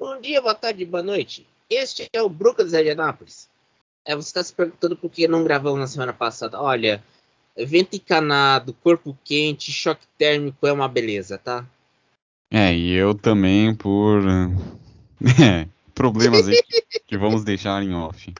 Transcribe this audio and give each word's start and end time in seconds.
Bom 0.00 0.18
dia, 0.18 0.40
boa 0.40 0.54
tarde, 0.54 0.82
boa 0.86 1.02
noite. 1.02 1.46
Este 1.68 2.08
é 2.10 2.22
o 2.22 2.28
Brooklyn 2.30 2.66
de 2.66 2.90
Anápolis. 2.90 3.50
É, 4.02 4.16
você 4.16 4.28
está 4.28 4.42
se 4.42 4.50
perguntando 4.50 4.96
por 4.96 5.10
que 5.10 5.28
não 5.28 5.44
gravamos 5.44 5.78
na 5.78 5.86
semana 5.86 6.14
passada. 6.14 6.58
Olha, 6.58 7.04
vento 7.54 7.96
encanado, 7.96 8.72
corpo 8.82 9.14
quente, 9.22 9.70
choque 9.70 10.06
térmico 10.16 10.66
é 10.66 10.72
uma 10.72 10.88
beleza, 10.88 11.36
tá? 11.36 11.66
É, 12.50 12.74
e 12.74 12.94
eu 12.94 13.14
também 13.14 13.74
por 13.74 14.22
é, 15.38 15.68
problemas 15.94 16.48
aí 16.48 16.58
que 17.06 17.18
vamos 17.18 17.44
deixar 17.44 17.82
em 17.82 17.92
off. 17.92 18.32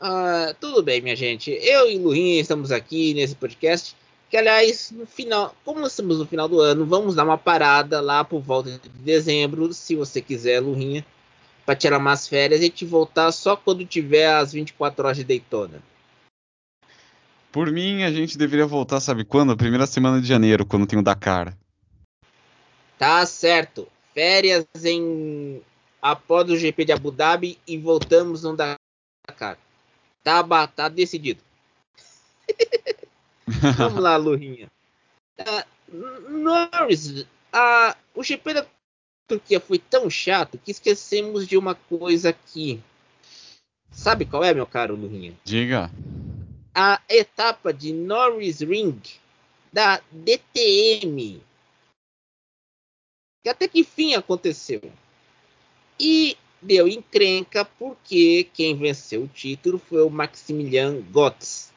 Uh, 0.00 0.54
tudo 0.60 0.84
bem, 0.84 1.00
minha 1.00 1.16
gente. 1.16 1.50
Eu 1.50 1.90
e 1.90 1.98
Lurinha 1.98 2.40
estamos 2.40 2.70
aqui 2.70 3.12
nesse 3.12 3.34
podcast. 3.34 3.96
Que, 4.32 4.38
aliás, 4.38 4.90
no 4.90 5.04
final, 5.04 5.54
como 5.62 5.86
estamos 5.86 6.18
no 6.18 6.26
final 6.26 6.48
do 6.48 6.58
ano, 6.58 6.86
vamos 6.86 7.14
dar 7.14 7.22
uma 7.22 7.36
parada 7.36 8.00
lá 8.00 8.24
por 8.24 8.40
volta 8.40 8.70
de 8.70 8.88
dezembro, 8.88 9.74
se 9.74 9.94
você 9.94 10.22
quiser, 10.22 10.58
Lurinha, 10.58 11.04
para 11.66 11.76
tirar 11.76 11.98
umas 11.98 12.26
férias 12.26 12.62
e 12.62 12.70
te 12.70 12.86
voltar 12.86 13.30
só 13.30 13.54
quando 13.54 13.84
tiver 13.84 14.32
as 14.32 14.54
24 14.54 15.04
horas 15.04 15.18
de 15.18 15.24
Daytona. 15.24 15.82
Por 17.52 17.70
mim, 17.70 18.04
a 18.04 18.10
gente 18.10 18.38
deveria 18.38 18.66
voltar, 18.66 19.00
sabe 19.00 19.22
quando? 19.22 19.54
Primeira 19.54 19.86
semana 19.86 20.18
de 20.18 20.26
janeiro, 20.26 20.64
quando 20.64 20.86
tem 20.86 20.98
o 20.98 21.02
Dakar. 21.02 21.54
Tá 22.96 23.26
certo. 23.26 23.86
Férias 24.14 24.64
em 24.82 25.60
após 26.00 26.48
o 26.48 26.56
GP 26.56 26.86
de 26.86 26.92
Abu 26.92 27.10
Dhabi 27.10 27.58
e 27.68 27.76
voltamos 27.76 28.44
no 28.44 28.56
Dakar. 28.56 29.58
Tá, 30.24 30.66
tá 30.68 30.88
decidido. 30.88 31.42
Vamos 33.76 34.02
lá, 34.02 34.16
Lurinha. 34.16 34.70
Uh, 35.38 36.28
Norris, 36.28 37.20
uh, 37.20 37.96
o 38.14 38.22
GP 38.22 38.54
da 38.54 38.66
Turquia 39.26 39.60
foi 39.60 39.78
tão 39.78 40.08
chato 40.08 40.58
que 40.58 40.70
esquecemos 40.70 41.46
de 41.46 41.56
uma 41.56 41.74
coisa 41.74 42.30
aqui. 42.30 42.80
Sabe 43.90 44.24
qual 44.24 44.42
é, 44.42 44.54
meu 44.54 44.66
caro 44.66 44.96
Lurinha? 44.96 45.34
Diga. 45.44 45.90
A 46.74 47.00
etapa 47.08 47.72
de 47.72 47.92
Norris 47.92 48.60
Ring 48.60 49.00
da 49.72 50.00
DTM. 50.10 51.42
Que 53.42 53.48
até 53.48 53.66
que 53.68 53.84
fim 53.84 54.14
aconteceu. 54.14 54.80
E 55.98 56.36
deu 56.60 56.86
encrenca 56.86 57.64
porque 57.64 58.48
quem 58.54 58.76
venceu 58.76 59.24
o 59.24 59.28
título 59.28 59.78
foi 59.78 60.02
o 60.02 60.10
Maximilian 60.10 61.00
Gotts. 61.10 61.71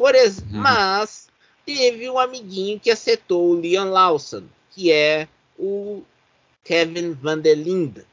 Por 0.00 0.14
ex 0.14 0.38
uhum. 0.38 0.46
Mas 0.52 1.28
teve 1.66 2.08
um 2.08 2.18
amiguinho 2.18 2.80
que 2.80 2.90
acertou 2.90 3.50
o 3.50 3.60
Liam 3.60 3.90
Lawson, 3.90 4.44
que 4.70 4.90
é 4.90 5.28
o 5.58 6.02
Kevin 6.64 7.12
Van 7.12 7.38
der 7.38 7.54
Linde. 7.54 8.06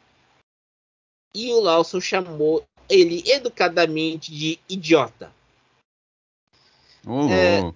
E 1.33 1.49
o 1.53 1.61
Lawson 1.61 2.01
chamou 2.01 2.65
ele 2.89 3.23
educadamente 3.31 4.33
de 4.33 4.59
idiota. 4.67 5.33
Oh, 7.05 7.29
é, 7.29 7.73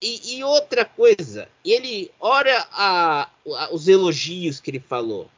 e, 0.00 0.36
e, 0.36 0.44
outra 0.44 0.84
coisa, 0.84 1.48
ele 1.64 2.12
olha 2.20 2.68
a, 2.70 3.22
a, 3.22 3.74
os 3.74 3.88
elogios 3.88 4.60
que 4.60 4.70
ele 4.70 4.78
falou 4.78 5.28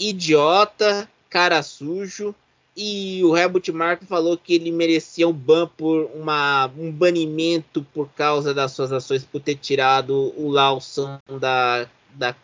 idiota, 0.00 1.06
cara 1.28 1.62
sujo. 1.62 2.34
E 2.76 3.22
o 3.22 3.36
Helmut 3.36 3.70
Marko 3.70 4.04
falou 4.04 4.36
que 4.36 4.54
ele 4.54 4.72
merecia 4.72 5.28
um 5.28 5.32
ban 5.32 5.68
por 5.76 6.10
uma, 6.14 6.66
um 6.76 6.90
banimento 6.90 7.86
por 7.94 8.08
causa 8.10 8.52
das 8.52 8.72
suas 8.72 8.92
ações 8.92 9.24
por 9.24 9.40
ter 9.40 9.54
tirado 9.54 10.32
o 10.36 10.50
Lawson 10.50 11.18
da, 11.40 11.88
da, 12.14 12.34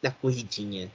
da 0.00 0.10
corridinha. 0.10 0.90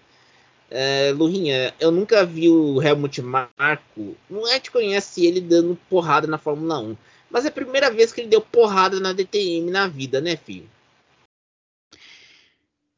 É, 0.70 1.12
Lurinha, 1.12 1.75
eu 1.80 1.91
nunca 1.91 2.25
vi 2.25 2.50
o 2.50 2.81
Helmut 2.81 3.22
Marko. 3.22 4.16
Não 4.30 4.47
é 4.47 4.59
que 4.59 4.72
conhece 4.72 5.25
ele 5.25 5.41
dando 5.41 5.78
porrada 5.90 6.25
na 6.25 6.38
Fórmula 6.38 6.80
1. 6.80 6.97
Mas 7.30 7.46
é 7.46 7.50
a 7.50 7.52
primeira 7.52 7.91
vez 7.91 8.12
que 8.12 8.22
ele 8.22 8.30
deu 8.30 8.41
porrada 8.41 9.00
na 9.00 9.14
DTM 9.14 9.70
na 9.70 9.88
vida, 9.88 10.20
né, 10.20 10.36
filho? 10.36 10.70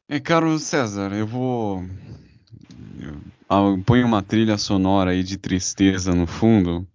É, 0.08 0.20
caro 0.20 0.58
César, 0.60 1.12
eu 1.14 1.26
vou 1.26 1.84
põe 3.86 4.04
uma 4.04 4.22
trilha 4.22 4.58
sonora 4.58 5.12
aí 5.12 5.24
de 5.24 5.38
tristeza 5.38 6.14
no 6.14 6.26
fundo, 6.26 6.88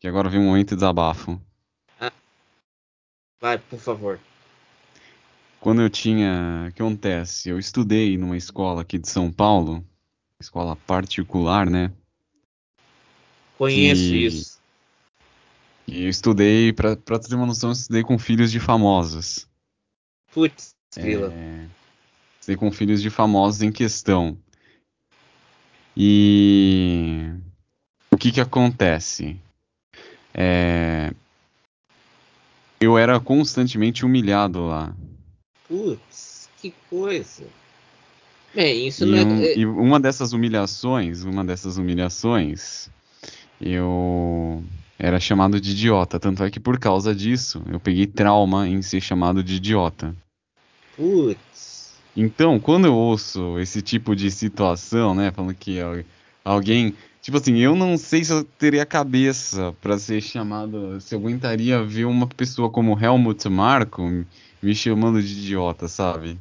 que 0.00 0.06
agora 0.06 0.28
vem 0.28 0.40
um 0.40 0.46
momento 0.46 0.70
de 0.70 0.76
desabafo. 0.76 1.40
Ah. 2.00 2.12
Vai, 3.40 3.58
por 3.58 3.78
favor. 3.78 4.20
Quando 5.60 5.82
eu 5.82 5.88
tinha. 5.90 6.66
O 6.68 6.72
que 6.72 6.82
acontece? 6.82 7.48
Eu 7.48 7.58
estudei 7.58 8.16
numa 8.18 8.36
escola 8.36 8.82
aqui 8.82 8.98
de 8.98 9.08
São 9.08 9.30
Paulo, 9.30 9.84
escola 10.40 10.74
particular, 10.74 11.70
né? 11.70 11.92
Conheço 13.56 14.02
e... 14.02 14.26
isso. 14.26 14.62
E 15.86 16.04
eu 16.04 16.08
estudei, 16.08 16.72
pra, 16.72 16.96
pra 16.96 17.18
ter 17.18 17.34
uma 17.34 17.46
noção, 17.46 17.70
eu 17.70 17.74
estudei 17.74 18.02
com 18.02 18.18
filhos 18.18 18.50
de 18.50 18.58
famosos. 18.58 19.48
Putz, 20.32 20.74
é... 20.96 21.66
Estudei 22.40 22.56
com 22.56 22.72
filhos 22.72 23.02
de 23.02 23.10
famosos 23.10 23.62
em 23.62 23.70
questão. 23.70 24.38
E 25.96 27.30
o 28.10 28.16
que 28.16 28.32
que 28.32 28.40
acontece? 28.40 29.36
É... 30.34 31.12
Eu 32.80 32.98
era 32.98 33.20
constantemente 33.20 34.04
humilhado 34.04 34.66
lá. 34.66 34.94
Putz, 35.68 36.48
que 36.60 36.74
coisa. 36.90 37.44
Bem, 38.54 38.88
isso 38.88 39.04
e 39.04 39.06
não 39.06 39.18
é... 39.18 39.24
Um, 39.24 39.42
e 39.42 39.66
uma 39.66 40.00
dessas 40.00 40.32
humilhações, 40.32 41.22
uma 41.24 41.44
dessas 41.44 41.76
humilhações, 41.76 42.90
eu 43.60 44.62
era 44.98 45.18
chamado 45.20 45.60
de 45.60 45.70
idiota. 45.70 46.18
Tanto 46.18 46.42
é 46.44 46.50
que 46.50 46.60
por 46.60 46.78
causa 46.78 47.14
disso, 47.14 47.62
eu 47.70 47.80
peguei 47.80 48.06
trauma 48.06 48.68
em 48.68 48.82
ser 48.82 49.00
chamado 49.00 49.42
de 49.42 49.54
idiota. 49.54 50.14
Putz. 50.96 51.71
Então, 52.16 52.60
quando 52.60 52.86
eu 52.86 52.94
ouço 52.94 53.58
esse 53.58 53.80
tipo 53.80 54.14
de 54.14 54.30
situação, 54.30 55.14
né, 55.14 55.30
falando 55.30 55.54
que 55.54 55.78
alguém, 56.44 56.94
tipo 57.22 57.38
assim, 57.38 57.58
eu 57.58 57.74
não 57.74 57.96
sei 57.96 58.22
se 58.22 58.32
eu 58.32 58.44
teria 58.44 58.84
cabeça 58.84 59.74
para 59.80 59.98
ser 59.98 60.20
chamado, 60.20 61.00
se 61.00 61.14
eu 61.14 61.18
aguentaria 61.18 61.82
ver 61.82 62.04
uma 62.04 62.26
pessoa 62.26 62.68
como 62.68 62.98
Helmut 62.98 63.48
Marko 63.48 64.02
me 64.62 64.74
chamando 64.74 65.22
de 65.22 65.32
idiota, 65.32 65.88
sabe? 65.88 66.38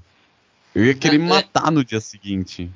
Eu 0.75 0.85
ia 0.85 0.93
querer 0.93 1.17
me 1.17 1.25
é, 1.25 1.27
é. 1.27 1.29
matar 1.29 1.71
no 1.71 1.83
dia 1.83 2.01
seguinte. 2.01 2.69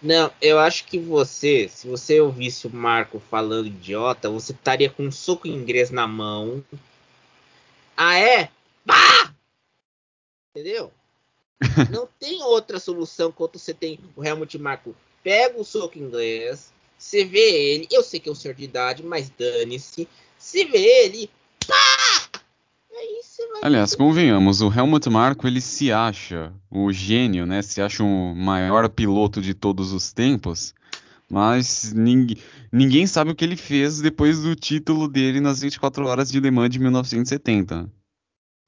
Não, 0.00 0.30
eu 0.40 0.58
acho 0.58 0.84
que 0.84 0.98
você, 0.98 1.68
se 1.68 1.88
você 1.88 2.20
ouvisse 2.20 2.66
o 2.66 2.70
Marco 2.70 3.18
falando 3.18 3.66
idiota, 3.66 4.30
você 4.30 4.52
estaria 4.52 4.88
com 4.88 5.04
um 5.04 5.10
soco 5.10 5.48
inglês 5.48 5.90
na 5.90 6.06
mão. 6.06 6.62
Ah, 7.96 8.16
é? 8.16 8.48
Bah! 8.84 9.34
Entendeu? 10.54 10.92
não 11.90 12.08
tem 12.18 12.42
outra 12.42 12.78
solução 12.78 13.32
quanto 13.32 13.58
você 13.58 13.74
tem 13.74 13.98
o 14.16 14.24
Helmut 14.24 14.56
Marko. 14.58 14.94
Pega 15.22 15.60
o 15.60 15.64
soco 15.64 15.98
inglês, 15.98 16.72
você 16.96 17.24
vê 17.24 17.74
ele, 17.74 17.88
eu 17.90 18.02
sei 18.02 18.20
que 18.20 18.28
é 18.28 18.32
um 18.32 18.34
senhor 18.34 18.54
de 18.54 18.64
idade, 18.64 19.02
mas 19.02 19.30
dane-se. 19.30 20.08
Se 20.38 20.64
vê 20.64 21.04
ele, 21.04 21.30
pá! 21.66 22.40
Aí 22.96 23.20
você 23.22 23.46
vai 23.48 23.60
Aliás, 23.64 23.94
convenhamos, 23.94 24.60
o 24.60 24.72
Helmut 24.72 25.08
Marko 25.10 25.46
ele 25.46 25.60
se 25.60 25.92
acha 25.92 26.52
o 26.70 26.92
gênio, 26.92 27.46
né? 27.46 27.62
Se 27.62 27.80
acha 27.80 28.02
o 28.02 28.34
maior 28.34 28.88
piloto 28.88 29.40
de 29.40 29.54
todos 29.54 29.92
os 29.92 30.12
tempos, 30.12 30.74
mas 31.30 31.92
ninguém, 31.92 32.36
ninguém 32.72 33.06
sabe 33.06 33.32
o 33.32 33.34
que 33.34 33.44
ele 33.44 33.56
fez 33.56 34.00
depois 34.00 34.40
do 34.42 34.54
título 34.54 35.08
dele 35.08 35.40
nas 35.40 35.60
24 35.60 36.06
horas 36.06 36.30
de 36.30 36.40
Le 36.40 36.50
Mans 36.50 36.70
de 36.70 36.78
1970 36.78 37.97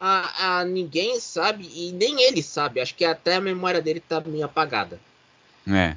a, 0.01 0.61
a 0.61 0.65
ninguém 0.65 1.21
sabe 1.21 1.71
e 1.75 1.93
nem 1.93 2.23
ele 2.23 2.43
sabe. 2.43 2.81
Acho 2.81 2.95
que 2.95 3.05
até 3.05 3.35
a 3.37 3.41
memória 3.41 3.83
dele 3.83 4.01
tá 4.01 4.19
meio 4.21 4.47
apagada. 4.47 4.99
É. 5.69 5.95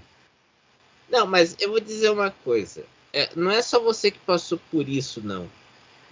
Não, 1.09 1.25
mas 1.25 1.55
eu 1.59 1.69
vou 1.69 1.79
dizer 1.79 2.09
uma 2.09 2.29
coisa. 2.29 2.83
É, 3.13 3.29
não 3.35 3.49
é 3.49 3.61
só 3.61 3.79
você 3.79 4.11
que 4.11 4.19
passou 4.19 4.59
por 4.69 4.89
isso, 4.89 5.21
não. 5.23 5.49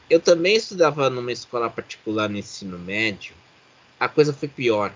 Eu 0.10 0.20
também 0.20 0.56
estudava 0.56 1.10
numa 1.10 1.32
escola 1.32 1.70
particular 1.70 2.30
no 2.30 2.38
ensino 2.38 2.80
médio. 2.80 3.36
A 4.00 4.08
coisa 4.08 4.32
foi 4.32 4.48
pior. 4.48 4.94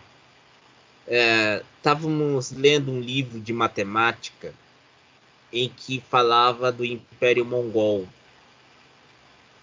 Estávamos 1.77 2.51
é, 2.51 2.55
lendo 2.57 2.91
um 2.91 2.99
livro 2.99 3.39
de 3.39 3.51
matemática 3.51 4.53
em 5.51 5.69
que 5.69 6.03
falava 6.09 6.71
do 6.71 6.83
Império 6.83 7.45
Mongol 7.45 8.07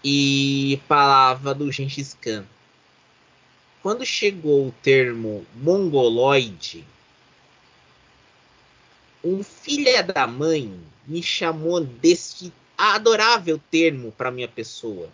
e 0.03 0.79
falava 0.87 1.53
do 1.53 1.71
Gengis 1.71 2.17
Khan 2.19 2.45
quando 3.83 4.05
chegou 4.05 4.69
o 4.69 4.71
termo 4.81 5.45
mongoloide, 5.55 6.85
um 9.21 9.43
filho 9.43 10.07
da 10.07 10.25
mãe 10.25 10.81
me 11.05 11.21
chamou 11.21 11.81
deste 11.81 12.53
adorável 12.77 13.61
termo 13.69 14.13
para 14.13 14.31
minha 14.31 14.47
pessoa. 14.47 15.09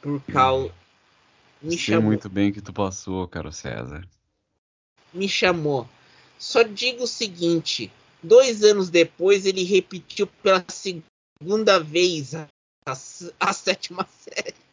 Por 0.00 0.22
causa. 0.22 0.74
Me 1.60 1.72
Sei 1.72 1.78
chamou... 1.78 2.04
muito 2.04 2.30
bem 2.30 2.50
que 2.50 2.62
tu 2.62 2.72
passou, 2.72 3.28
caro 3.28 3.52
César. 3.52 4.08
me 5.12 5.28
chamou. 5.28 5.86
Só 6.38 6.62
digo 6.62 7.04
o 7.04 7.06
seguinte: 7.06 7.92
dois 8.22 8.64
anos 8.64 8.88
depois 8.88 9.44
ele 9.44 9.64
repetiu 9.64 10.26
pela 10.42 10.64
segunda 10.68 11.78
vez 11.78 12.34
a, 12.34 12.48
a, 12.86 12.92
a 13.40 13.52
sétima 13.52 14.08
série. 14.18 14.63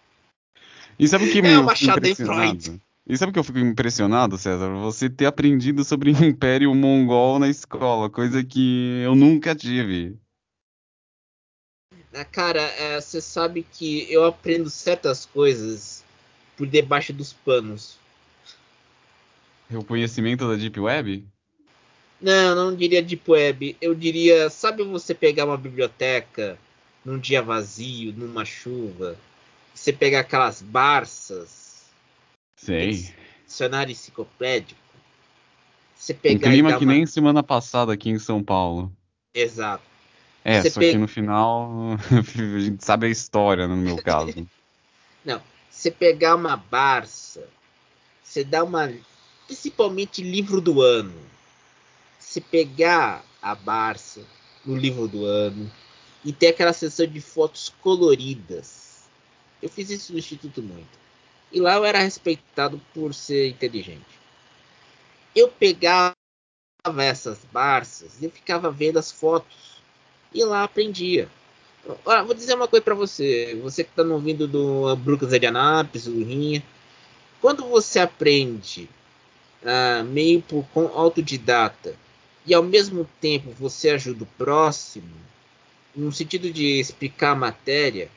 E 1.01 1.07
sabe 1.07 1.25
o 1.25 1.31
que 1.31 1.39
É 1.39 1.41
me 1.41 1.55
uma 1.55 1.73
impressionado? 1.73 2.79
E 3.07 3.17
sabe 3.17 3.31
o 3.31 3.33
que 3.33 3.39
eu 3.39 3.43
fico 3.43 3.57
impressionado, 3.57 4.37
César? 4.37 4.69
Você 4.75 5.09
ter 5.09 5.25
aprendido 5.25 5.83
sobre 5.83 6.11
o 6.11 6.23
Império 6.23 6.75
Mongol 6.75 7.39
na 7.39 7.49
escola, 7.49 8.07
coisa 8.07 8.43
que 8.43 9.01
eu 9.03 9.15
nunca 9.15 9.55
tive. 9.55 10.15
Ah, 12.13 12.23
Cara, 12.23 12.61
é, 12.61 13.01
você 13.01 13.19
sabe 13.19 13.63
que 13.63 14.05
eu 14.13 14.23
aprendo 14.25 14.69
certas 14.69 15.25
coisas 15.25 16.03
por 16.55 16.67
debaixo 16.67 17.11
dos 17.11 17.33
panos. 17.33 17.97
O 19.71 19.83
conhecimento 19.83 20.47
da 20.47 20.55
Deep 20.55 20.79
Web? 20.79 21.25
Não, 22.21 22.53
não 22.53 22.75
diria 22.75 23.01
deep 23.01 23.23
web. 23.31 23.75
Eu 23.81 23.95
diria, 23.95 24.51
sabe 24.51 24.83
você 24.83 25.15
pegar 25.15 25.45
uma 25.45 25.57
biblioteca 25.57 26.59
num 27.03 27.17
dia 27.17 27.41
vazio, 27.41 28.13
numa 28.13 28.45
chuva, 28.45 29.17
você 29.81 29.91
pegar 29.91 30.19
aquelas 30.19 30.61
barças, 30.61 31.85
Sei. 32.55 33.11
dicionário 33.47 33.91
enciclopédico, 33.91 34.79
você 35.95 36.13
Um 36.13 36.17
pegar 36.17 36.49
e 36.49 36.51
clima 36.51 36.77
que 36.77 36.85
uma... 36.85 36.93
nem 36.93 37.05
semana 37.07 37.41
passada 37.41 37.91
aqui 37.91 38.11
em 38.11 38.19
São 38.19 38.43
Paulo. 38.43 38.95
Exato. 39.33 39.83
É, 40.43 40.61
Você 40.61 40.69
só 40.69 40.79
pe- 40.79 40.91
que 40.91 40.97
no 40.99 41.07
final 41.07 41.97
a 42.13 42.59
gente 42.59 42.85
sabe 42.85 43.07
a 43.07 43.09
história, 43.09 43.67
no 43.67 43.75
meu 43.75 43.97
caso. 43.97 44.47
Não, 45.25 45.41
você 45.67 45.89
pegar 45.89 46.35
uma 46.35 46.55
Barça, 46.55 47.49
você 48.23 48.43
dá 48.43 48.63
uma. 48.63 48.91
Principalmente 49.47 50.21
livro 50.21 50.61
do 50.61 50.79
ano. 50.79 51.19
Você 52.19 52.39
pegar 52.39 53.25
a 53.41 53.55
Barça 53.55 54.21
no 54.63 54.75
livro 54.75 55.07
do 55.07 55.25
ano 55.25 55.71
e 56.23 56.31
ter 56.31 56.49
aquela 56.49 56.71
sessão 56.71 57.07
de 57.07 57.19
fotos 57.19 57.73
coloridas. 57.81 58.80
Eu 59.61 59.69
fiz 59.69 59.89
isso 59.89 60.13
no 60.13 60.19
Instituto 60.19 60.61
muito. 60.61 60.99
E 61.51 61.59
lá 61.59 61.75
eu 61.75 61.85
era 61.85 61.99
respeitado 61.99 62.81
por 62.93 63.13
ser 63.13 63.49
inteligente. 63.49 64.19
Eu 65.35 65.49
pegava 65.49 66.15
essas 66.97 67.39
Barças 67.51 68.21
e 68.21 68.29
ficava 68.29 68.71
vendo 68.71 68.97
as 68.97 69.11
fotos. 69.11 69.81
E 70.33 70.43
lá 70.43 70.63
aprendia. 70.63 71.29
Olha, 72.05 72.23
vou 72.23 72.33
dizer 72.33 72.55
uma 72.55 72.67
coisa 72.67 72.83
para 72.83 72.95
você, 72.95 73.59
você 73.61 73.83
que 73.83 73.89
está 73.89 74.03
me 74.03 74.11
ouvindo 74.11 74.47
do 74.47 74.95
Brucas 74.97 75.29
de 75.29 75.45
Anápolis, 75.45 76.05
do 76.05 76.23
Rinha. 76.23 76.63
Quando 77.41 77.67
você 77.67 77.99
aprende 77.99 78.87
ah, 79.65 80.03
meio 80.03 80.41
por 80.41 80.63
com 80.73 80.85
autodidata 80.87 81.95
e 82.45 82.53
ao 82.53 82.63
mesmo 82.63 83.07
tempo 83.19 83.51
você 83.51 83.89
ajuda 83.89 84.23
o 84.23 84.27
próximo, 84.37 85.09
no 85.95 86.11
sentido 86.11 86.51
de 86.51 86.79
explicar 86.79 87.31
a 87.31 87.35
matéria, 87.35 88.09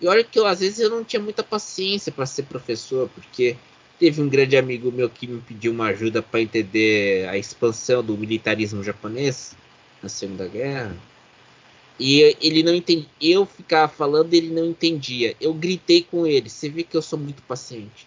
e 0.00 0.06
olha 0.06 0.24
que 0.24 0.38
eu 0.38 0.46
às 0.46 0.60
vezes 0.60 0.78
eu 0.78 0.90
não 0.90 1.04
tinha 1.04 1.20
muita 1.22 1.42
paciência 1.42 2.10
para 2.10 2.26
ser 2.26 2.44
professor, 2.44 3.08
porque 3.14 3.56
teve 3.98 4.20
um 4.22 4.28
grande 4.28 4.56
amigo 4.56 4.90
meu 4.90 5.10
que 5.10 5.26
me 5.26 5.40
pediu 5.40 5.72
uma 5.72 5.86
ajuda 5.86 6.22
para 6.22 6.40
entender 6.40 7.28
a 7.28 7.36
expansão 7.36 8.02
do 8.02 8.16
militarismo 8.16 8.82
japonês 8.82 9.54
na 10.02 10.08
Segunda 10.08 10.48
Guerra. 10.48 10.96
E 11.98 12.34
ele 12.40 12.62
não 12.62 12.74
entendia. 12.74 13.08
Eu 13.20 13.44
ficava 13.44 13.92
falando, 13.92 14.32
ele 14.32 14.48
não 14.48 14.64
entendia. 14.64 15.36
Eu 15.38 15.52
gritei 15.52 16.02
com 16.02 16.26
ele. 16.26 16.48
Você 16.48 16.70
vê 16.70 16.82
que 16.82 16.96
eu 16.96 17.02
sou 17.02 17.18
muito 17.18 17.42
paciente. 17.42 18.06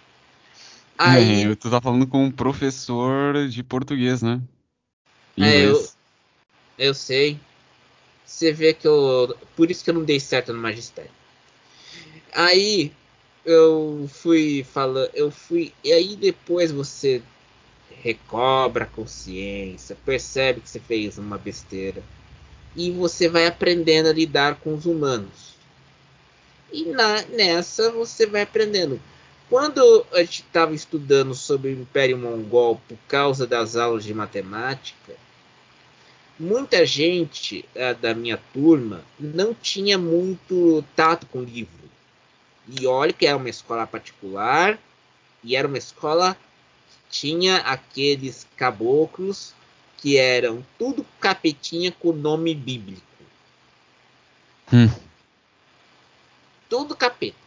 Aí, 0.97 1.43
É, 1.43 1.55
tu 1.55 1.69
tá 1.69 1.79
falando 1.79 2.07
com 2.07 2.25
um 2.25 2.31
professor 2.31 3.47
de 3.47 3.61
português, 3.61 4.23
né? 4.23 4.41
É, 5.37 5.65
eu- 5.65 5.87
eu 6.77 6.93
sei. 6.93 7.39
Você 8.25 8.51
vê 8.51 8.73
que 8.73 8.87
eu. 8.87 9.37
Por 9.55 9.69
isso 9.69 9.83
que 9.83 9.91
eu 9.91 9.93
não 9.93 10.03
dei 10.03 10.19
certo 10.19 10.51
no 10.53 10.59
magistério. 10.59 11.11
Aí 12.33 12.91
eu 13.45 14.09
fui 14.11 14.63
falando. 14.63 15.09
Eu 15.13 15.31
fui. 15.31 15.73
E 15.83 15.91
aí 15.91 16.15
depois 16.15 16.71
você 16.71 17.21
recobra 18.01 18.83
a 18.83 18.87
consciência, 18.87 19.97
percebe 20.05 20.61
que 20.61 20.69
você 20.69 20.79
fez 20.79 21.17
uma 21.17 21.37
besteira. 21.37 22.03
E 22.75 22.91
você 22.91 23.29
vai 23.29 23.45
aprendendo 23.45 24.09
a 24.09 24.13
lidar 24.13 24.55
com 24.59 24.73
os 24.73 24.85
humanos. 24.85 25.53
E 26.71 26.85
na- 26.85 27.21
nessa 27.27 27.91
você 27.91 28.25
vai 28.25 28.41
aprendendo. 28.41 28.99
Quando 29.49 30.05
a 30.11 30.19
gente 30.23 30.41
estava 30.41 30.73
estudando 30.73 31.35
sobre 31.35 31.69
o 31.69 31.81
Império 31.81 32.17
Mongol 32.17 32.81
por 32.87 32.97
causa 33.07 33.45
das 33.45 33.75
aulas 33.75 34.03
de 34.03 34.13
matemática, 34.13 35.13
muita 36.39 36.83
gente 36.85 37.63
eh, 37.75 37.93
da 37.93 38.15
minha 38.15 38.37
turma 38.51 39.03
não 39.19 39.53
tinha 39.53 39.97
muito 39.97 40.83
tato 40.95 41.27
com 41.27 41.43
livro. 41.43 41.83
E 42.67 42.87
olha 42.87 43.11
que 43.11 43.25
era 43.25 43.37
uma 43.37 43.49
escola 43.49 43.85
particular 43.85 44.79
e 45.43 45.55
era 45.55 45.67
uma 45.67 45.77
escola 45.77 46.37
que 46.87 47.19
tinha 47.19 47.57
aqueles 47.57 48.47
caboclos 48.55 49.53
que 49.97 50.17
eram 50.17 50.65
tudo 50.77 51.05
capetinha 51.19 51.91
com 51.91 52.11
nome 52.11 52.53
bíblico. 52.53 53.01
Hum. 54.71 54.89
Tudo 56.69 56.95
capeta. 56.95 57.37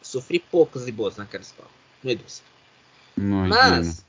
Sofri 0.00 0.38
poucos 0.38 0.86
e 0.86 0.92
boas 0.92 1.16
naquela 1.16 1.42
escola. 1.42 1.70
Imagina. 3.16 3.48
Mas, 3.48 4.04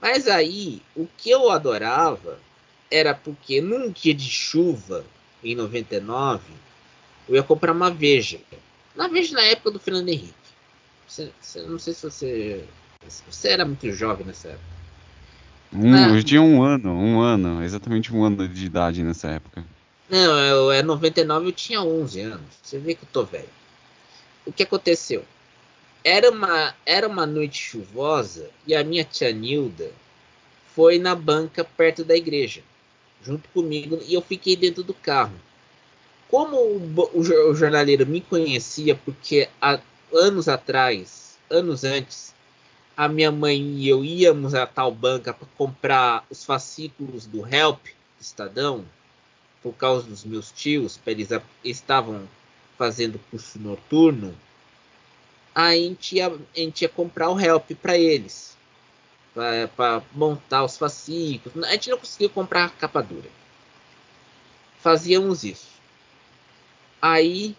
mas 0.00 0.28
aí, 0.28 0.82
o 0.94 1.06
que 1.16 1.30
eu 1.30 1.50
adorava 1.50 2.38
era 2.90 3.14
porque 3.14 3.60
num 3.60 3.90
dia 3.90 4.14
de 4.14 4.30
chuva, 4.30 5.04
em 5.42 5.54
99, 5.54 6.42
eu 7.28 7.34
ia 7.34 7.42
comprar 7.42 7.72
uma 7.72 7.90
Veja. 7.90 8.40
Na 8.96 9.08
Veja 9.08 9.34
na 9.34 9.42
época 9.42 9.70
do 9.70 9.78
Fernando 9.78 10.08
Henrique. 10.08 10.34
Você, 11.06 11.30
você- 11.40 11.62
não 11.62 11.78
sei 11.78 11.92
se 11.94 12.02
você. 12.02 12.64
Você 13.30 13.48
era 13.48 13.64
muito 13.64 13.90
jovem 13.92 14.26
nessa 14.26 14.48
época. 14.48 14.64
Um, 15.72 15.94
Ah. 15.94 16.08
eu 16.16 16.24
tinha 16.24 16.40
um 16.42 16.62
ano, 16.62 16.92
um 16.92 17.20
ano, 17.20 17.62
exatamente 17.62 18.12
um 18.14 18.24
ano 18.24 18.48
de 18.48 18.64
idade 18.66 19.02
nessa 19.02 19.28
época. 19.28 19.64
Não, 20.08 20.38
eu, 20.40 20.70
é 20.72 20.82
99 20.82 21.46
eu 21.48 21.52
tinha 21.52 21.82
11 21.82 22.20
anos. 22.20 22.46
Você 22.62 22.78
vê 22.78 22.94
que 22.94 23.02
eu 23.02 23.08
tô 23.12 23.24
velho. 23.24 23.48
O 24.44 24.52
que 24.52 24.62
aconteceu? 24.62 25.24
Era 26.04 26.30
uma, 26.30 26.74
era 26.86 27.06
uma 27.08 27.26
noite 27.26 27.58
chuvosa 27.58 28.48
e 28.66 28.74
a 28.74 28.82
minha 28.84 29.02
tia 29.04 29.32
Nilda 29.32 29.90
foi 30.74 30.98
na 30.98 31.14
banca 31.16 31.64
perto 31.64 32.04
da 32.04 32.14
igreja, 32.16 32.62
junto 33.24 33.48
comigo, 33.48 33.98
e 34.06 34.14
eu 34.14 34.22
fiquei 34.22 34.54
dentro 34.54 34.84
do 34.84 34.94
carro. 34.94 35.34
Como 36.28 36.56
o, 36.56 37.10
o 37.14 37.50
o 37.50 37.54
jornaleiro 37.54 38.06
me 38.06 38.20
conhecia, 38.20 38.94
porque 38.94 39.48
há 39.60 39.80
anos 40.12 40.48
atrás, 40.48 41.38
anos 41.50 41.84
antes, 41.84 42.34
a 42.96 43.08
minha 43.08 43.30
mãe 43.30 43.60
e 43.60 43.88
eu 43.88 44.04
íamos 44.04 44.54
a 44.54 44.66
tal 44.66 44.90
banca 44.90 45.32
para 45.32 45.46
comprar 45.56 46.26
os 46.30 46.44
fascículos 46.44 47.26
do 47.26 47.46
Help, 47.46 47.86
Estadão, 48.20 48.84
por 49.62 49.74
causa 49.74 50.06
dos 50.06 50.24
meus 50.24 50.50
tios, 50.50 50.98
eles 51.06 51.28
estavam 51.64 52.28
fazendo 52.78 53.20
curso 53.30 53.58
noturno, 53.58 54.34
a 55.54 55.74
gente 55.74 56.16
ia, 56.16 56.28
a 56.28 56.58
gente 56.58 56.82
ia 56.82 56.88
comprar 56.88 57.30
o 57.30 57.40
help 57.40 57.70
para 57.80 57.96
eles, 57.96 58.56
para 59.34 60.02
montar 60.12 60.64
os 60.64 60.76
fascículos. 60.76 61.64
A 61.64 61.72
gente 61.72 61.88
não 61.88 61.98
conseguiu 61.98 62.28
comprar 62.28 62.66
a 62.66 62.68
capa 62.68 63.02
dura. 63.02 63.30
Fazíamos 64.80 65.44
isso. 65.44 65.75
Aí 67.08 67.54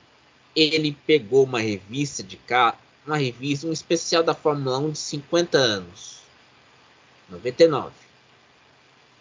ele 0.53 0.91
pegou 1.07 1.45
uma 1.45 1.61
revista 1.61 2.21
de 2.21 2.35
cá, 2.35 2.77
uma 3.05 3.15
revista, 3.15 3.65
um 3.65 3.71
especial 3.71 4.21
da 4.21 4.33
Fórmula 4.33 4.77
1 4.79 4.91
de 4.91 4.97
50 4.97 5.57
anos, 5.57 6.19
99. 7.29 7.93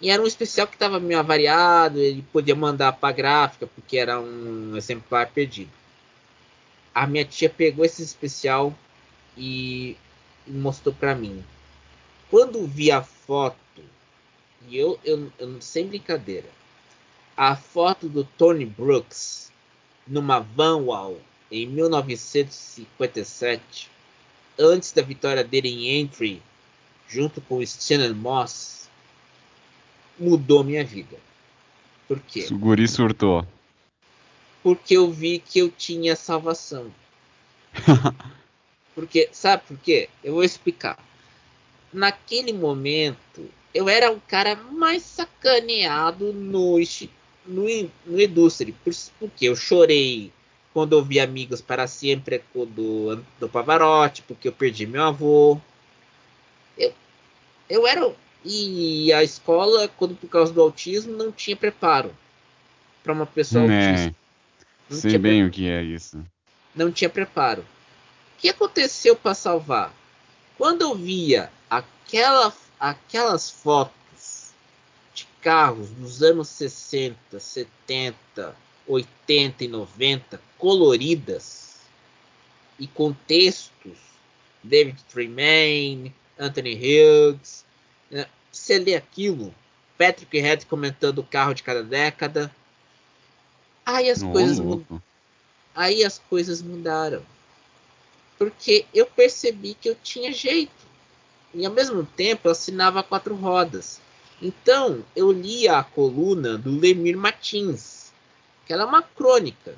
E 0.01 0.11
era 0.11 0.21
um 0.21 0.27
especial 0.27 0.67
que 0.67 0.75
estava 0.75 0.99
meio 0.99 1.21
avariado, 1.21 2.01
ele 2.01 2.23
podia 2.33 2.57
mandar 2.57 2.95
para 2.95 3.15
gráfica, 3.15 3.69
porque 3.69 3.99
era 3.99 4.21
um 4.21 4.77
exemplar 4.77 5.31
perdido. 5.31 5.71
A 6.93 7.07
minha 7.07 7.25
tia 7.25 7.49
pegou 7.49 7.85
esse 7.85 8.03
especial 8.03 8.77
e 9.37 9.97
mostrou 10.45 10.93
para 10.93 11.15
mim. 11.15 11.45
Quando 12.29 12.67
vi 12.67 12.91
a 12.91 13.01
foto, 13.01 13.57
e 14.69 14.77
eu, 14.77 14.99
eu, 15.05 15.33
eu 15.39 15.61
sem 15.61 15.87
brincadeira, 15.87 16.49
a 17.37 17.55
foto 17.55 18.09
do 18.09 18.25
Tony 18.25 18.67
Brooks 18.67 19.46
numa 20.07 20.41
Vanwall 20.41 21.19
em 21.51 21.67
1957, 21.67 23.91
antes 24.59 24.93
da 24.93 25.03
vitória 25.03 25.45
dele 25.45 25.69
em 25.69 26.01
Entry, 26.01 26.43
junto 27.09 27.41
com 27.41 27.65
Shannon 27.65 28.13
Moss, 28.15 28.91
mudou 30.19 30.65
minha 30.65 30.85
vida. 30.85 31.17
Por 32.09 32.19
quê? 32.21 32.47
O 32.51 32.59
guri 32.59 32.89
surtou. 32.89 33.47
Porque 34.63 34.97
eu 34.97 35.11
vi 35.11 35.39
que 35.39 35.59
eu 35.59 35.71
tinha 35.71 36.17
salvação. 36.17 36.91
Porque, 38.95 39.29
sabe 39.31 39.63
por 39.69 39.77
quê? 39.79 40.09
Eu 40.25 40.33
vou 40.35 40.43
explicar. 40.43 40.99
naquele 41.93 42.53
momento, 42.53 43.49
eu 43.75 43.89
era 43.89 44.11
o 44.11 44.21
cara 44.23 44.57
mais 44.57 45.03
sacaneado 45.03 46.33
no, 46.33 46.81
no, 47.47 47.65
no 48.07 48.21
Indústria. 48.21 48.75
Porque 49.19 49.47
eu 49.47 49.57
chorei 49.57 50.33
quando 50.73 50.95
eu 50.95 51.03
vi 51.03 51.19
Amigos 51.19 51.61
para 51.61 51.87
Sempre 51.87 52.43
do, 52.55 53.17
do 53.41 53.49
Pavarotti, 53.49 54.23
porque 54.23 54.49
eu 54.49 54.53
perdi 54.53 54.87
meu 54.87 55.05
avô. 55.05 55.61
Eu, 56.77 56.93
eu 57.69 57.87
era. 57.87 58.15
E 58.45 59.13
a 59.13 59.25
escola, 59.25 59.89
quando 59.89 60.15
por 60.15 60.29
causa 60.29 60.53
do 60.53 60.61
autismo, 60.61 61.17
não 61.17 61.33
tinha 61.33 61.57
preparo 61.57 62.15
para 63.03 63.13
uma 63.13 63.27
pessoa 63.27 63.65
é, 63.73 63.89
autista. 63.89 64.17
Não 64.91 64.99
sei 64.99 65.19
bem 65.19 65.45
o 65.45 65.51
que 65.51 65.69
é 65.69 65.83
isso. 65.83 66.23
Não 66.75 66.93
tinha 66.93 67.09
preparo. 67.09 67.63
O 67.63 68.39
que 68.39 68.49
aconteceu 68.49 69.17
para 69.17 69.35
salvar? 69.35 69.95
Quando 70.59 70.83
eu 70.83 70.95
via 70.95 71.51
aquela, 71.71 72.53
aquelas 72.79 73.51
fotos 73.51 74.06
carros 75.47 75.91
dos 75.91 76.25
anos 76.25 76.49
60, 76.49 77.39
70, 77.39 78.57
80 78.85 79.63
e 79.63 79.69
90 79.69 80.41
coloridas 80.59 81.77
e 82.81 82.89
com 82.89 83.13
textos 83.13 83.97
David 84.61 85.01
Tremaine, 85.05 86.13
Anthony 86.37 86.75
Hughes, 86.75 87.65
né? 88.11 88.27
você 88.51 88.77
lê 88.77 88.97
aquilo, 88.97 89.55
Patrick 89.97 90.37
Head 90.37 90.67
comentando 90.67 91.21
o 91.21 91.25
carro 91.25 91.55
de 91.55 91.63
cada 91.63 91.85
década, 91.85 92.53
aí 93.85 94.11
as 94.11 94.25
coisas 94.25 94.59
aí 95.77 96.03
as 96.03 96.19
coisas 96.19 96.61
mudaram 96.61 97.23
porque 98.37 98.85
eu 98.93 99.07
percebi 99.07 99.75
que 99.75 99.89
eu 99.89 99.95
tinha 99.95 100.33
jeito. 100.33 100.75
E 101.55 101.65
ao 101.65 101.73
mesmo 101.73 102.05
tempo 102.05 102.49
eu 102.49 102.53
assinava 102.53 103.03
quatro 103.03 103.35
rodas. 103.37 104.01
Então 104.41 105.03
eu 105.15 105.33
lia 105.33 105.79
a 105.79 105.85
coluna 105.85 106.59
do 106.59 106.79
Lemir 106.79 107.17
Martins, 107.17 108.13
que 108.67 108.73
ela 108.73 108.83
é 108.83 108.87
uma 108.87 109.03
crônica 109.03 109.75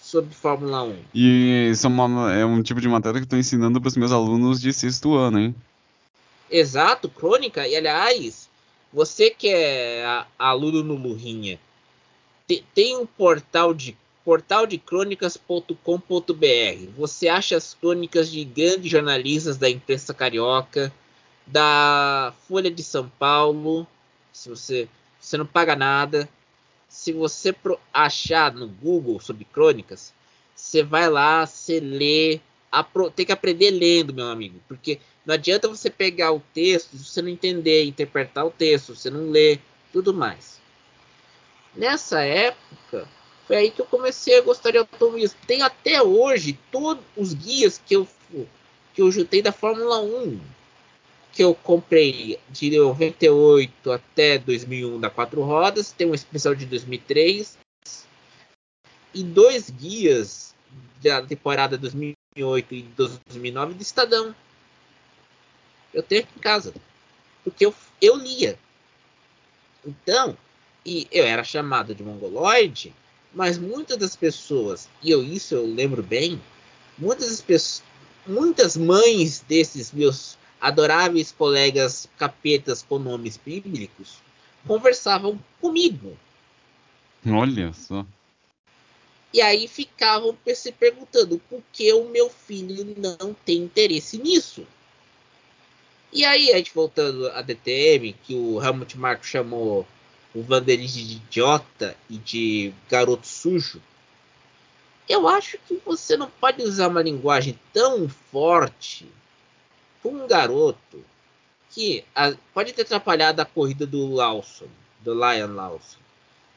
sobre 0.00 0.34
Fórmula 0.34 0.82
1. 0.82 0.96
E 1.14 1.68
isso 1.70 1.86
é, 1.86 1.90
uma, 1.90 2.32
é 2.32 2.44
um 2.44 2.62
tipo 2.62 2.80
de 2.80 2.88
matéria 2.88 3.20
que 3.20 3.26
estou 3.26 3.38
ensinando 3.38 3.80
para 3.80 3.88
os 3.88 3.96
meus 3.96 4.10
alunos 4.10 4.60
de 4.60 4.72
sexto 4.72 5.14
ano, 5.14 5.38
hein? 5.38 5.54
Exato, 6.50 7.08
crônica. 7.08 7.66
E 7.66 7.76
aliás, 7.76 8.48
você 8.92 9.30
que 9.30 9.48
é 9.48 10.24
aluno 10.38 10.82
no 10.82 10.94
Lurinha, 10.94 11.58
tem 12.74 12.96
um 12.96 13.06
portal 13.06 13.72
de 13.72 13.96
portaldecrônicas.com.br. 14.24 16.90
Você 16.96 17.28
acha 17.28 17.56
as 17.56 17.74
crônicas 17.74 18.30
de 18.30 18.44
grandes 18.44 18.90
jornalistas 18.90 19.56
da 19.56 19.70
imprensa 19.70 20.12
carioca, 20.12 20.92
da 21.46 22.32
Folha 22.48 22.70
de 22.70 22.82
São 22.82 23.08
Paulo. 23.18 23.86
Se 24.32 24.48
você, 24.48 24.88
você 25.18 25.36
não 25.36 25.46
paga 25.46 25.76
nada. 25.76 26.28
Se 26.88 27.12
você 27.12 27.54
achar 27.92 28.52
no 28.52 28.68
Google 28.68 29.18
sobre 29.18 29.44
crônicas, 29.46 30.12
você 30.54 30.82
vai 30.82 31.08
lá, 31.08 31.46
você 31.46 31.80
lê, 31.80 32.38
tem 33.16 33.24
que 33.24 33.32
aprender 33.32 33.70
lendo, 33.70 34.12
meu 34.12 34.28
amigo, 34.28 34.60
porque 34.68 35.00
não 35.24 35.34
adianta 35.34 35.68
você 35.68 35.88
pegar 35.88 36.32
o 36.32 36.42
texto, 36.52 36.96
você 36.96 37.22
não 37.22 37.30
entender, 37.30 37.84
interpretar 37.84 38.44
o 38.46 38.50
texto, 38.50 38.94
você 38.94 39.08
não 39.08 39.30
lê, 39.30 39.58
tudo 39.90 40.12
mais. 40.12 40.60
Nessa 41.74 42.20
época, 42.22 43.08
foi 43.46 43.56
aí 43.56 43.70
que 43.70 43.80
eu 43.80 43.86
comecei 43.86 44.38
a 44.38 44.42
gostar 44.42 44.70
de 44.70 44.78
automobilismo. 44.78 45.38
Tem 45.46 45.62
até 45.62 46.02
hoje 46.02 46.58
todos 46.70 47.02
os 47.16 47.32
guias 47.32 47.80
que 47.84 47.96
eu 47.96 48.06
que 48.94 49.00
eu 49.00 49.10
juntei 49.10 49.40
da 49.40 49.52
Fórmula 49.52 50.00
1 50.02 50.40
que 51.32 51.42
eu 51.42 51.54
comprei 51.54 52.38
de 52.50 52.76
98 52.76 53.90
até 53.90 54.38
2001 54.38 55.00
da 55.00 55.08
quatro 55.08 55.42
rodas, 55.42 55.90
tem 55.90 56.06
um 56.06 56.14
especial 56.14 56.54
de 56.54 56.66
2003 56.66 57.58
e 59.14 59.24
dois 59.24 59.70
guias 59.70 60.54
da 61.02 61.22
temporada 61.22 61.78
2008 61.78 62.74
e 62.74 62.82
2009 62.82 63.74
do 63.74 63.82
Estadão. 63.82 64.34
Eu 65.92 66.02
tenho 66.02 66.22
aqui 66.22 66.32
em 66.36 66.40
casa, 66.40 66.74
porque 67.42 67.64
eu, 67.64 67.74
eu 68.00 68.16
lia. 68.16 68.58
Então, 69.84 70.36
e 70.84 71.08
eu 71.10 71.24
era 71.24 71.42
chamado 71.42 71.94
de 71.94 72.02
mongoloide, 72.02 72.94
mas 73.32 73.58
muitas 73.58 73.96
das 73.96 74.14
pessoas, 74.14 74.88
e 75.02 75.10
eu 75.10 75.22
isso 75.24 75.54
eu 75.54 75.66
lembro 75.66 76.02
bem, 76.02 76.40
muitas 76.98 77.28
das 77.28 77.40
pessoas, 77.40 77.82
muitas 78.26 78.76
mães 78.76 79.40
desses 79.48 79.92
meus 79.92 80.38
adoráveis 80.62 81.32
colegas 81.32 82.08
capetas 82.16 82.82
com 82.88 82.96
nomes 82.96 83.36
bíblicos 83.36 84.22
conversavam 84.64 85.36
comigo. 85.60 86.16
Olha 87.26 87.72
só. 87.72 88.06
E 89.34 89.40
aí 89.40 89.66
ficavam 89.66 90.36
se 90.54 90.70
perguntando 90.70 91.40
por 91.50 91.60
que 91.72 91.92
o 91.92 92.08
meu 92.08 92.30
filho 92.30 92.94
não 92.96 93.34
tem 93.34 93.58
interesse 93.58 94.18
nisso. 94.18 94.64
E 96.12 96.24
aí, 96.24 96.52
a 96.52 96.58
gente 96.58 96.74
voltando 96.74 97.26
a 97.30 97.40
DTM, 97.40 98.14
que 98.22 98.34
o 98.34 98.62
Helmut 98.62 98.98
Marko 98.98 99.26
chamou 99.26 99.86
o 100.34 100.42
Vanderlei 100.42 100.86
de 100.86 101.16
idiota 101.16 101.96
e 102.08 102.18
de 102.18 102.72
garoto 102.88 103.26
sujo, 103.26 103.80
eu 105.08 105.26
acho 105.26 105.58
que 105.66 105.80
você 105.84 106.16
não 106.16 106.30
pode 106.30 106.62
usar 106.62 106.88
uma 106.88 107.02
linguagem 107.02 107.58
tão 107.72 108.08
forte 108.08 109.08
com 110.02 110.10
um 110.10 110.26
garoto 110.26 111.04
que 111.70 112.04
a, 112.14 112.34
pode 112.52 112.72
ter 112.72 112.82
atrapalhado 112.82 113.40
a 113.40 113.44
corrida 113.44 113.86
do 113.86 114.06
Lawson, 114.06 114.66
do 115.00 115.14
Lion 115.14 115.54
Lawson. 115.54 115.98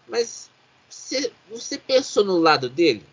Mas 0.08 0.50
você, 0.90 1.32
você 1.50 1.78
pensou 1.78 2.24
no 2.24 2.38
lado 2.38 2.70
dele? 2.70 3.04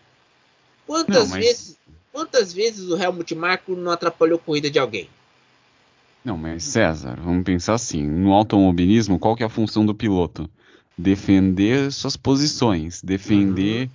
Quantas 0.87 1.29
não, 1.29 1.37
mas... 1.37 1.45
vezes 1.45 1.83
quantas 2.13 2.53
vezes 2.53 2.89
o 2.91 2.97
Helmut 2.97 3.35
Marko 3.35 3.75
não 3.75 3.91
atrapalhou 3.91 4.39
a 4.39 4.43
corrida 4.43 4.71
de 4.71 4.79
alguém? 4.79 5.09
Não, 6.25 6.37
mas 6.37 6.63
César, 6.63 7.19
vamos 7.21 7.43
pensar 7.43 7.75
assim, 7.75 8.07
no 8.07 8.33
automobilismo, 8.33 9.19
qual 9.19 9.35
que 9.35 9.43
é 9.43 9.47
a 9.47 9.49
função 9.49 9.85
do 9.85 9.95
piloto? 9.95 10.49
Defender 10.97 11.91
suas 11.91 12.17
posições, 12.17 13.03
defender, 13.03 13.87
uhum. 13.87 13.91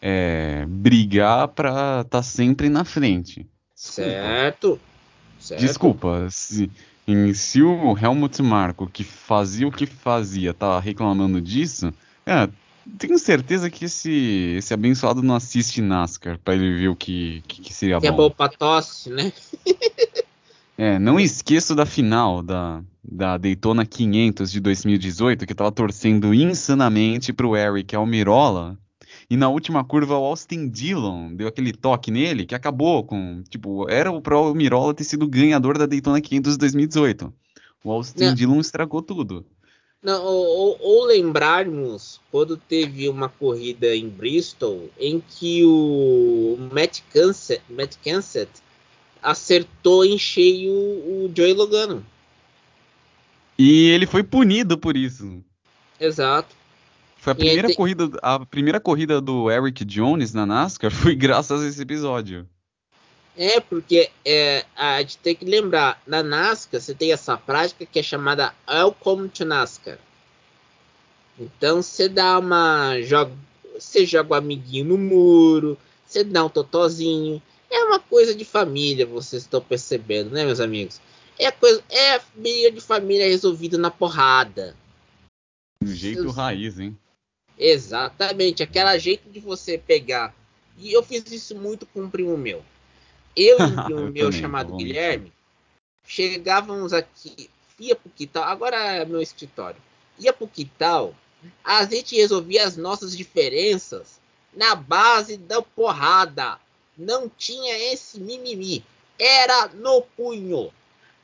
é, 0.00 0.64
brigar 0.68 1.48
para 1.48 2.02
estar 2.02 2.04
tá 2.04 2.22
sempre 2.22 2.68
na 2.68 2.84
frente. 2.84 3.46
Certo. 3.74 4.78
Certo. 5.42 5.60
Desculpa, 5.60 6.28
se, 6.30 6.70
em, 7.06 7.34
se 7.34 7.62
o 7.62 7.96
Helmut 7.98 8.40
Marko, 8.42 8.86
que 8.86 9.04
fazia 9.04 9.66
o 9.66 9.72
que 9.72 9.86
fazia, 9.86 10.54
tá 10.54 10.78
reclamando 10.78 11.40
disso, 11.40 11.92
é, 12.24 12.48
tenho 12.98 13.18
certeza 13.18 13.70
que 13.70 13.86
esse, 13.86 14.54
esse 14.56 14.72
abençoado 14.72 15.22
não 15.22 15.34
assiste 15.34 15.82
NASCAR 15.82 16.38
para 16.38 16.54
ele 16.54 16.78
ver 16.78 16.88
o 16.88 16.96
que, 16.96 17.42
que, 17.46 17.60
que 17.62 17.74
seria 17.74 18.00
que 18.00 18.10
bom. 18.10 18.16
Que 18.16 18.22
é 18.22 18.28
bom 18.28 18.30
pra 18.30 18.48
tosse, 18.48 19.10
né? 19.10 19.32
É, 20.76 20.98
não 20.98 21.20
esqueço 21.20 21.74
da 21.74 21.84
final 21.84 22.42
da, 22.42 22.82
da 23.04 23.36
Daytona 23.36 23.84
500 23.84 24.50
de 24.50 24.58
2018, 24.58 25.46
que 25.46 25.54
tava 25.54 25.70
torcendo 25.70 26.32
insanamente 26.32 27.32
pro 27.32 27.56
Eric 27.56 27.94
Almirola. 27.94 28.76
E 29.28 29.36
na 29.36 29.48
última 29.48 29.84
curva 29.84 30.18
o 30.18 30.24
Austin 30.24 30.68
Dillon 30.68 31.34
deu 31.34 31.48
aquele 31.48 31.72
toque 31.72 32.10
nele 32.10 32.44
que 32.44 32.54
acabou 32.54 33.04
com, 33.04 33.42
tipo, 33.48 33.88
era 33.88 34.10
o 34.10 34.20
pro 34.20 34.38
Almirola 34.38 34.94
ter 34.94 35.04
sido 35.04 35.26
ganhador 35.26 35.78
da 35.78 35.86
Daytona 35.86 36.20
500 36.20 36.52
de 36.52 36.58
2018. 36.58 37.32
O 37.84 37.90
Austin 37.90 38.24
não. 38.26 38.34
Dillon 38.34 38.60
estragou 38.60 39.02
tudo. 39.02 39.44
Não, 40.02 40.24
ou, 40.24 40.76
ou, 40.80 41.04
lembrarmos 41.06 42.20
quando 42.30 42.56
teve 42.56 43.08
uma 43.08 43.28
corrida 43.28 43.94
em 43.94 44.08
Bristol 44.08 44.90
em 44.98 45.20
que 45.20 45.64
o 45.64 46.56
Matt 46.72 47.00
Kenseth, 47.12 47.62
Matt 47.70 47.96
Kenseth 48.02 48.50
acertou 49.22 50.04
em 50.04 50.18
cheio 50.18 50.72
o 50.72 51.32
Joey 51.34 51.52
Logano. 51.52 52.04
E 53.56 53.90
ele 53.90 54.06
foi 54.06 54.24
punido 54.24 54.76
por 54.76 54.96
isso. 54.96 55.40
Exato. 56.00 56.56
Foi 57.22 57.34
a 57.34 57.36
primeira 57.36 57.68
te... 57.68 57.76
corrida, 57.76 58.10
a 58.20 58.44
primeira 58.44 58.80
corrida 58.80 59.20
do 59.20 59.48
Eric 59.48 59.84
Jones 59.84 60.34
na 60.34 60.44
NASCAR 60.44 60.90
foi 60.90 61.14
graças 61.14 61.62
a 61.62 61.68
esse 61.68 61.80
episódio. 61.80 62.48
É, 63.36 63.60
porque 63.60 64.10
é, 64.24 64.66
a 64.74 65.00
gente 65.00 65.18
tem 65.18 65.36
que 65.36 65.44
lembrar, 65.44 66.02
na 66.04 66.20
NASCAR 66.20 66.80
você 66.80 66.92
tem 66.92 67.12
essa 67.12 67.36
prática 67.36 67.86
que 67.86 68.00
é 68.00 68.02
chamada 68.02 68.52
Welcome 68.68 69.28
to 69.28 69.44
NASCAR. 69.44 69.98
Então 71.38 71.80
você 71.80 72.08
dá 72.08 72.40
uma. 72.40 73.00
Joga, 73.02 73.30
você 73.78 74.04
joga 74.04 74.32
o 74.32 74.34
um 74.34 74.38
amiguinho 74.38 74.86
no 74.86 74.98
muro, 74.98 75.78
você 76.04 76.24
dá 76.24 76.44
um 76.44 76.48
totozinho, 76.48 77.40
é 77.70 77.84
uma 77.84 78.00
coisa 78.00 78.34
de 78.34 78.44
família, 78.44 79.06
vocês 79.06 79.42
estão 79.42 79.60
percebendo, 79.60 80.30
né, 80.30 80.44
meus 80.44 80.58
amigos? 80.58 81.00
É 81.38 81.52
coisa, 81.52 81.84
é 81.88 82.20
briga 82.34 82.72
de 82.72 82.80
família 82.80 83.28
resolvida 83.28 83.78
na 83.78 83.92
porrada. 83.92 84.74
Do 85.80 85.94
jeito 85.94 86.28
raiz, 86.28 86.80
hein? 86.80 86.98
Exatamente, 87.64 88.62
aquela 88.62 88.98
jeito 88.98 89.30
de 89.30 89.38
você 89.38 89.78
pegar. 89.78 90.34
E 90.76 90.92
eu 90.92 91.02
fiz 91.02 91.30
isso 91.30 91.54
muito 91.54 91.86
com 91.86 92.02
um 92.02 92.10
primo 92.10 92.36
meu. 92.36 92.64
Eu 93.36 93.58
e 93.58 93.62
um 93.62 93.76
primo 93.84 94.00
meu 94.10 94.26
também, 94.26 94.40
chamado 94.40 94.76
Guilherme, 94.76 95.32
chegávamos 96.04 96.92
aqui, 96.92 97.48
ia 97.78 97.94
pro 97.94 98.10
quintal, 98.10 98.44
agora 98.44 98.76
é 98.76 99.04
meu 99.04 99.22
escritório, 99.22 99.80
ia 100.18 100.32
pro 100.32 100.48
quintal, 100.48 101.14
a 101.62 101.84
gente 101.84 102.16
resolvia 102.16 102.64
as 102.64 102.76
nossas 102.76 103.16
diferenças 103.16 104.20
na 104.52 104.74
base 104.74 105.36
da 105.36 105.62
porrada. 105.62 106.58
Não 106.96 107.28
tinha 107.28 107.92
esse 107.92 108.20
mimimi. 108.20 108.84
Era 109.18 109.68
no 109.68 110.02
punho. 110.02 110.72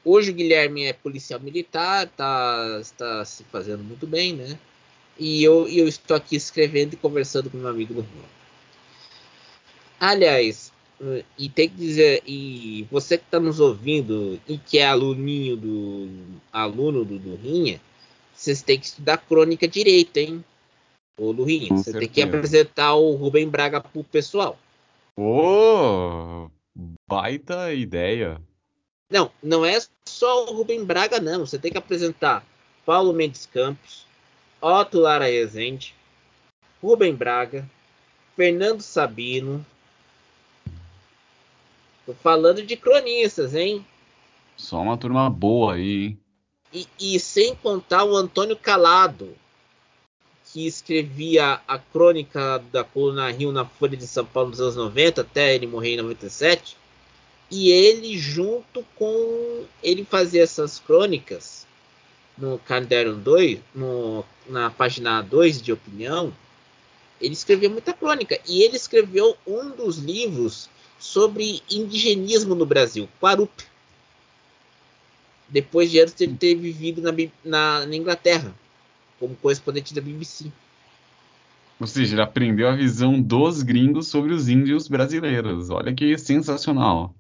Hoje 0.05 0.31
o 0.31 0.35
Guilherme 0.35 0.85
é 0.85 0.93
policial 0.93 1.41
militar, 1.41 2.09
tá, 2.17 2.79
está 2.81 3.25
se 3.25 3.45
fazendo 3.45 3.83
muito 3.83 4.07
bem, 4.07 4.35
né? 4.35 4.59
E 5.19 5.43
eu, 5.43 5.69
eu 5.69 5.89
estou 5.89 6.17
aqui 6.17 6.37
escrevendo 6.37 6.95
e 6.95 6.97
conversando 6.97 7.51
com 7.51 7.57
meu 7.57 7.69
amigo 7.69 7.95
Rio. 7.95 8.25
Aliás, 9.99 10.73
e 11.37 11.49
tem 11.49 11.69
que 11.69 11.77
dizer, 11.77 12.23
e 12.27 12.87
você 12.91 13.19
que 13.19 13.25
está 13.25 13.39
nos 13.39 13.61
ouvindo 13.61 14.41
e 14.49 14.59
que 14.59 14.79
é 14.79 14.87
aluninho 14.87 15.57
do 15.57 16.09
aluno 16.53 17.05
do, 17.05 17.19
do 17.19 17.37
Rinha, 17.37 17.81
vocês 18.35 18.63
têm 18.63 18.79
que 18.79 18.87
estudar 18.87 19.19
crônica 19.19 19.67
direito, 19.67 20.17
hein? 20.17 20.45
Ô 21.19 21.33
Lurinha, 21.33 21.69
você 21.69 21.91
certeza. 21.91 21.99
tem 21.99 22.09
que 22.09 22.23
apresentar 22.23 22.95
o 22.95 23.13
Rubem 23.15 23.49
Braga 23.49 23.81
pro 23.81 24.05
pessoal. 24.05 24.57
Ô, 25.17 26.47
oh, 26.47 26.51
baita 27.09 27.75
ideia. 27.75 28.41
Não, 29.11 29.31
não 29.43 29.65
é 29.65 29.79
só 30.05 30.47
o 30.47 30.55
Rubem 30.55 30.85
Braga, 30.85 31.21
não. 31.21 31.45
Você 31.45 31.59
tem 31.59 31.73
que 31.73 31.79
apresentar 31.79 32.47
Paulo 32.85 33.13
Mendes 33.13 33.47
Campos, 33.47 34.07
Otto 34.61 34.99
Lara 34.99 35.27
Rezende, 35.27 35.95
Rubem 36.83 37.15
Braga, 37.15 37.69
Fernando 38.35 38.81
Sabino. 38.81 39.65
Tô 42.05 42.13
falando 42.15 42.63
de 42.63 42.77
cronistas, 42.77 43.55
hein? 43.55 43.87
Só 44.57 44.81
uma 44.81 44.97
turma 44.97 45.31
boa 45.31 45.75
aí, 45.75 46.05
hein? 46.05 46.21
E, 46.73 46.87
e 46.99 47.21
sem 47.21 47.55
contar 47.55 48.05
o 48.05 48.17
Antônio 48.17 48.57
Calado, 48.57 49.35
que 50.45 50.67
escrevia 50.67 51.61
a 51.67 51.79
crônica 51.79 52.59
da 52.73 52.83
coluna 52.83 53.31
Rio 53.31 53.53
na 53.53 53.65
Folha 53.65 53.97
de 53.97 54.07
São 54.07 54.25
Paulo 54.25 54.51
nos 54.51 54.61
anos 54.61 54.77
90, 54.77 55.21
até 55.21 55.55
ele 55.55 55.67
morrer 55.67 55.95
em 55.95 55.99
97. 55.99 56.77
E 57.51 57.71
ele, 57.71 58.19
junto 58.19 58.85
com. 58.97 59.65
Ele 59.83 60.05
fazia 60.05 60.43
essas 60.43 60.79
crônicas 60.79 61.68
no 62.39 62.59
caderno 62.59 63.17
2, 63.17 63.59
no, 63.75 64.25
na 64.49 64.71
página 64.71 65.21
2 65.23 65.61
de 65.61 65.73
opinião. 65.73 66.33
Ele 67.21 67.35
escrevia 67.35 67.69
muita 67.69 67.93
crônica. 67.93 68.39
E 68.47 68.63
ele 68.63 68.77
escreveu 68.77 69.37
um 69.47 69.71
dos 69.71 69.99
livros 69.99 70.71
sobre 70.99 71.63
indigenismo 71.71 72.55
no 72.55 72.65
Brasil, 72.65 73.09
Quarup. 73.21 73.65
Depois 75.49 75.91
de 75.91 75.99
anos 75.99 76.15
ele 76.21 76.35
ter 76.35 76.55
vivido 76.55 77.01
na, 77.01 77.13
na, 77.45 77.87
na 77.87 77.97
Inglaterra, 77.97 78.55
como 79.19 79.35
correspondente 79.37 79.95
da 79.95 80.01
BBC. 80.01 80.53
Ou 81.81 81.87
seja, 81.87 82.15
ele 82.15 82.23
aprendeu 82.23 82.69
a 82.69 82.75
visão 82.75 83.21
dos 83.21 83.63
gringos 83.63 84.09
sobre 84.09 84.33
os 84.33 84.49
índios 84.49 84.89
brasileiros. 84.89 85.71
Olha 85.71 85.95
que 85.95 86.19
sensacional. 86.19 87.15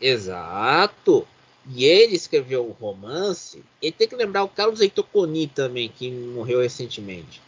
Exato. 0.00 1.26
E 1.68 1.84
ele 1.84 2.16
escreveu 2.16 2.66
o 2.66 2.72
romance. 2.72 3.62
Ele 3.80 3.92
tem 3.92 4.08
que 4.08 4.16
lembrar 4.16 4.44
o 4.44 4.48
Carlos 4.48 4.80
Heitor 4.80 5.04
Coni 5.04 5.46
também, 5.46 5.88
que 5.88 6.10
morreu 6.10 6.60
recentemente. 6.60 7.40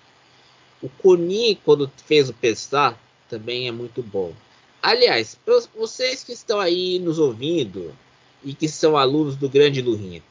O 0.83 0.89
Coni, 0.89 1.59
quando 1.65 1.91
fez 2.07 2.29
o 2.29 2.35
Pestar, 2.35 2.99
também 3.29 3.69
é 3.69 3.73
muito 3.73 4.03
bom. 4.03 4.35
Aliás, 4.83 5.39
vocês 5.75 6.25
que 6.25 6.33
estão 6.33 6.59
aí 6.59 6.99
nos 6.99 7.19
ouvindo 7.19 7.95
e 8.43 8.53
que 8.53 8.69
são 8.69 8.97
alunos 8.97 9.37
do 9.37 9.49
Grande 9.49 9.81
Lurinha, 9.81 10.23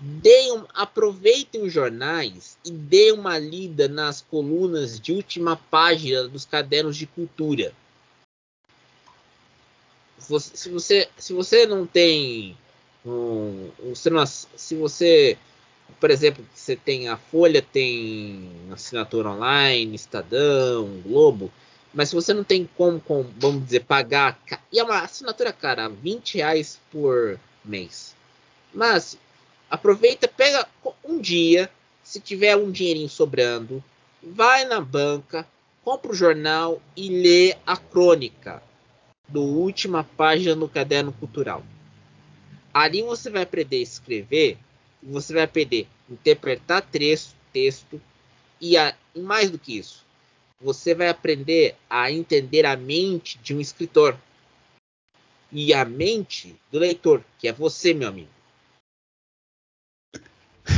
deem, 0.00 0.64
aproveitem 0.74 1.62
os 1.62 1.72
jornais 1.72 2.56
e 2.64 2.70
deem 2.70 3.12
uma 3.12 3.38
lida 3.38 3.86
nas 3.88 4.20
colunas 4.22 4.98
de 4.98 5.12
última 5.12 5.56
página 5.56 6.26
dos 6.26 6.44
cadernos 6.44 6.96
de 6.96 7.06
cultura. 7.06 7.72
Se 10.18 10.70
você, 10.70 11.08
se 11.18 11.32
você 11.32 11.66
não 11.66 11.86
tem 11.86 12.56
um, 13.04 13.70
se 14.56 14.74
você 14.74 15.38
por 16.00 16.10
exemplo 16.10 16.44
você 16.54 16.76
tem 16.76 17.08
a 17.08 17.16
Folha 17.16 17.62
tem 17.62 18.50
assinatura 18.70 19.30
online 19.30 19.94
Estadão 19.94 21.00
Globo 21.04 21.52
mas 21.94 22.08
se 22.08 22.14
você 22.14 22.32
não 22.32 22.42
tem 22.42 22.68
como, 22.76 23.00
como 23.00 23.30
vamos 23.38 23.64
dizer 23.64 23.80
pagar 23.80 24.40
e 24.72 24.78
é 24.78 24.84
uma 24.84 25.00
assinatura 25.00 25.52
cara 25.52 25.88
20 25.88 26.36
reais 26.36 26.80
por 26.90 27.38
mês 27.64 28.14
mas 28.72 29.18
Aproveita, 29.72 30.28
pega 30.28 30.68
um 31.02 31.18
dia, 31.18 31.70
se 32.04 32.20
tiver 32.20 32.54
um 32.54 32.70
dinheirinho 32.70 33.08
sobrando, 33.08 33.82
vai 34.22 34.66
na 34.66 34.82
banca, 34.82 35.48
compra 35.82 36.12
o 36.12 36.14
jornal 36.14 36.78
e 36.94 37.08
lê 37.08 37.56
a 37.66 37.74
crônica 37.74 38.62
do 39.26 39.40
última 39.40 40.04
página 40.04 40.54
no 40.54 40.68
caderno 40.68 41.10
cultural. 41.10 41.64
Ali 42.72 43.02
você 43.02 43.28
vai 43.28 43.42
aprender 43.42 43.76
a 43.76 43.82
escrever, 43.82 44.58
você 45.02 45.34
vai 45.34 45.42
aprender 45.42 45.86
a 46.08 46.12
interpretar 46.12 46.82
texto, 46.82 47.34
texto 47.52 48.00
e, 48.60 48.76
a, 48.76 48.96
e 49.14 49.20
mais 49.20 49.50
do 49.50 49.58
que 49.58 49.76
isso, 49.76 50.06
você 50.60 50.94
vai 50.94 51.08
aprender 51.08 51.74
a 51.90 52.10
entender 52.10 52.64
a 52.64 52.76
mente 52.76 53.38
de 53.38 53.54
um 53.54 53.60
escritor 53.60 54.16
e 55.50 55.74
a 55.74 55.84
mente 55.84 56.56
do 56.70 56.78
leitor, 56.78 57.22
que 57.38 57.46
é 57.46 57.52
você, 57.52 57.92
meu 57.92 58.08
amigo. 58.08 58.30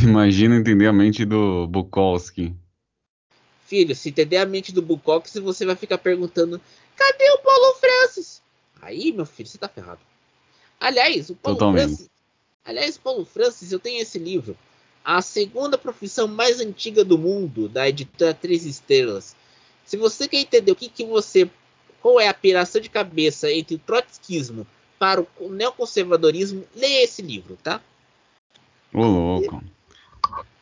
Imagina 0.03 0.57
entender 0.57 0.87
a 0.87 0.93
mente 0.93 1.25
do 1.25 1.67
Bukowski. 1.69 2.55
Filho, 3.67 3.95
se 3.95 4.09
entender 4.09 4.39
a 4.39 4.47
mente 4.47 4.73
do 4.73 4.83
Bukowski, 4.83 5.39
você 5.41 5.65
vai 5.65 5.77
ficar 5.77 5.99
perguntando: 5.99 6.61
cadê 6.97 7.31
o 7.31 7.39
Paulo 7.39 7.75
Francis? 7.75 8.43
Aí, 8.83 9.13
meu 9.13 9.25
filho, 9.25 9.49
você 9.49 9.59
tá 9.59 9.69
ferrado. 9.69 10.01
Aliás, 10.85 11.31
o 11.31 11.35
Paulo 11.35 11.59
Totalmente. 11.59 11.87
Francis. 11.87 12.11
Aliás, 12.63 12.99
Paulo 12.99 13.25
Francis, 13.25 13.73
eu 13.73 13.79
tenho 13.79 14.03
esse 14.03 14.19
livro. 14.19 14.55
A 15.03 15.23
segunda 15.23 15.79
profissão 15.79 16.29
mais 16.29 16.61
antiga 16.61 17.03
do 17.03 17.17
mundo, 17.17 17.71
da 17.71 17.89
editora 17.89 18.35
Três 18.35 18.67
Estrelas. 18.67 19.35
Se 19.83 19.97
você 19.97 20.29
quer 20.29 20.41
entender 20.41 20.71
o 20.71 20.77
que, 20.77 20.91
que 20.91 21.03
você. 21.07 21.49
qual 22.03 22.21
é 22.21 22.29
a 22.29 22.35
piração 22.35 22.83
de 22.83 22.91
cabeça 22.91 23.51
entre 23.51 23.77
o 23.77 23.79
trotskismo 23.79 24.67
para 24.99 25.27
o 25.41 25.49
neoconservadorismo, 25.49 26.65
leia 26.77 27.05
esse 27.05 27.23
livro, 27.23 27.57
tá? 27.63 27.81
Ô, 28.93 29.05
louco. 29.07 29.65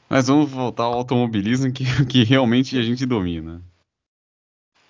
Mas 0.08 0.28
vamos 0.28 0.52
voltar 0.52 0.84
ao 0.84 0.94
automobilismo 0.94 1.72
que, 1.72 1.84
que 2.06 2.22
realmente 2.22 2.78
a 2.78 2.82
gente 2.82 3.04
domina. 3.04 3.60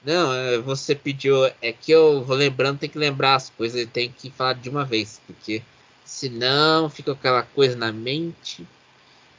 Não, 0.04 0.32
é, 0.32 0.58
você 0.58 0.94
pediu. 0.94 1.44
É 1.60 1.72
que 1.72 1.92
eu 1.92 2.24
vou 2.24 2.36
lembrando, 2.36 2.78
tem 2.78 2.88
que 2.88 2.98
lembrar 2.98 3.36
as 3.36 3.50
coisas 3.50 3.86
tem 3.92 4.10
que 4.10 4.30
falar 4.30 4.54
de 4.54 4.68
uma 4.68 4.84
vez, 4.84 5.20
porque 5.26 5.62
senão 6.04 6.90
fica 6.90 7.12
aquela 7.12 7.42
coisa 7.42 7.76
na 7.76 7.92
mente. 7.92 8.66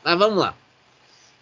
Mas 0.04 0.18
vamos 0.18 0.40
lá. 0.40 0.56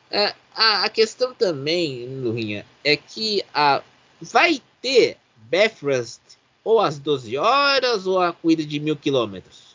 É, 0.10 0.34
a, 0.54 0.86
a, 0.86 0.90
questão 0.90 1.34
também, 1.34 2.06
Lurinha, 2.08 2.66
é 2.84 2.98
que 2.98 3.44
a, 3.54 3.82
vai 4.20 4.62
ter 4.82 5.18
Bathurst 5.50 6.20
ou 6.64 6.80
às 6.80 7.00
12 7.00 7.38
horas 7.38 8.06
ou 8.06 8.20
a 8.20 8.34
corrida 8.34 8.66
de 8.66 8.80
mil 8.80 8.96
quilômetros? 8.96 9.71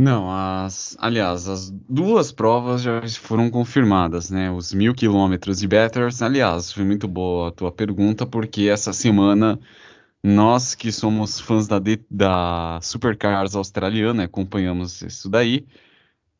Não, 0.00 0.30
as, 0.30 0.96
aliás, 1.00 1.48
as 1.48 1.70
duas 1.70 2.30
provas 2.30 2.82
já 2.82 3.00
foram 3.08 3.50
confirmadas, 3.50 4.30
né? 4.30 4.50
Os 4.50 4.72
mil 4.72 4.94
quilômetros 4.94 5.58
de 5.58 5.66
Bathurst. 5.66 6.22
Aliás, 6.22 6.72
foi 6.72 6.84
muito 6.84 7.08
boa 7.08 7.48
a 7.48 7.52
tua 7.52 7.72
pergunta, 7.72 8.24
porque 8.24 8.68
essa 8.68 8.92
semana 8.92 9.58
nós 10.22 10.74
que 10.74 10.92
somos 10.92 11.40
fãs 11.40 11.66
da, 11.66 11.80
da 12.10 12.80
Supercars 12.82 13.56
australiana, 13.56 14.24
acompanhamos 14.24 15.02
isso 15.02 15.28
daí, 15.28 15.66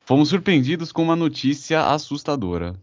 fomos 0.00 0.28
surpreendidos 0.28 0.92
com 0.92 1.02
uma 1.02 1.16
notícia 1.16 1.82
assustadora 1.88 2.76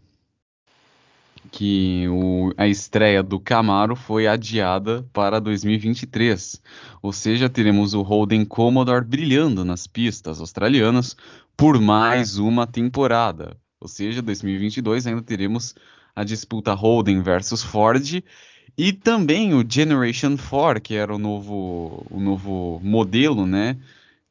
que 1.50 2.06
o, 2.08 2.52
a 2.56 2.66
estreia 2.66 3.22
do 3.22 3.40
Camaro 3.40 3.96
foi 3.96 4.26
adiada 4.26 5.06
para 5.12 5.40
2023. 5.40 6.60
Ou 7.02 7.12
seja, 7.12 7.48
teremos 7.48 7.94
o 7.94 8.02
Holden 8.02 8.44
Commodore 8.44 9.04
brilhando 9.04 9.64
nas 9.64 9.86
pistas 9.86 10.40
australianas 10.40 11.16
por 11.56 11.80
mais 11.80 12.38
uma 12.38 12.66
temporada. 12.66 13.56
Ou 13.80 13.88
seja, 13.88 14.20
2022 14.20 15.06
ainda 15.06 15.22
teremos 15.22 15.74
a 16.14 16.24
disputa 16.24 16.74
Holden 16.74 17.22
versus 17.22 17.62
Ford 17.62 18.22
e 18.76 18.92
também 18.92 19.54
o 19.54 19.64
Generation 19.66 20.36
4, 20.36 20.80
que 20.82 20.94
era 20.94 21.14
o 21.14 21.18
novo, 21.18 22.06
o 22.10 22.20
novo 22.20 22.80
modelo, 22.82 23.46
né? 23.46 23.76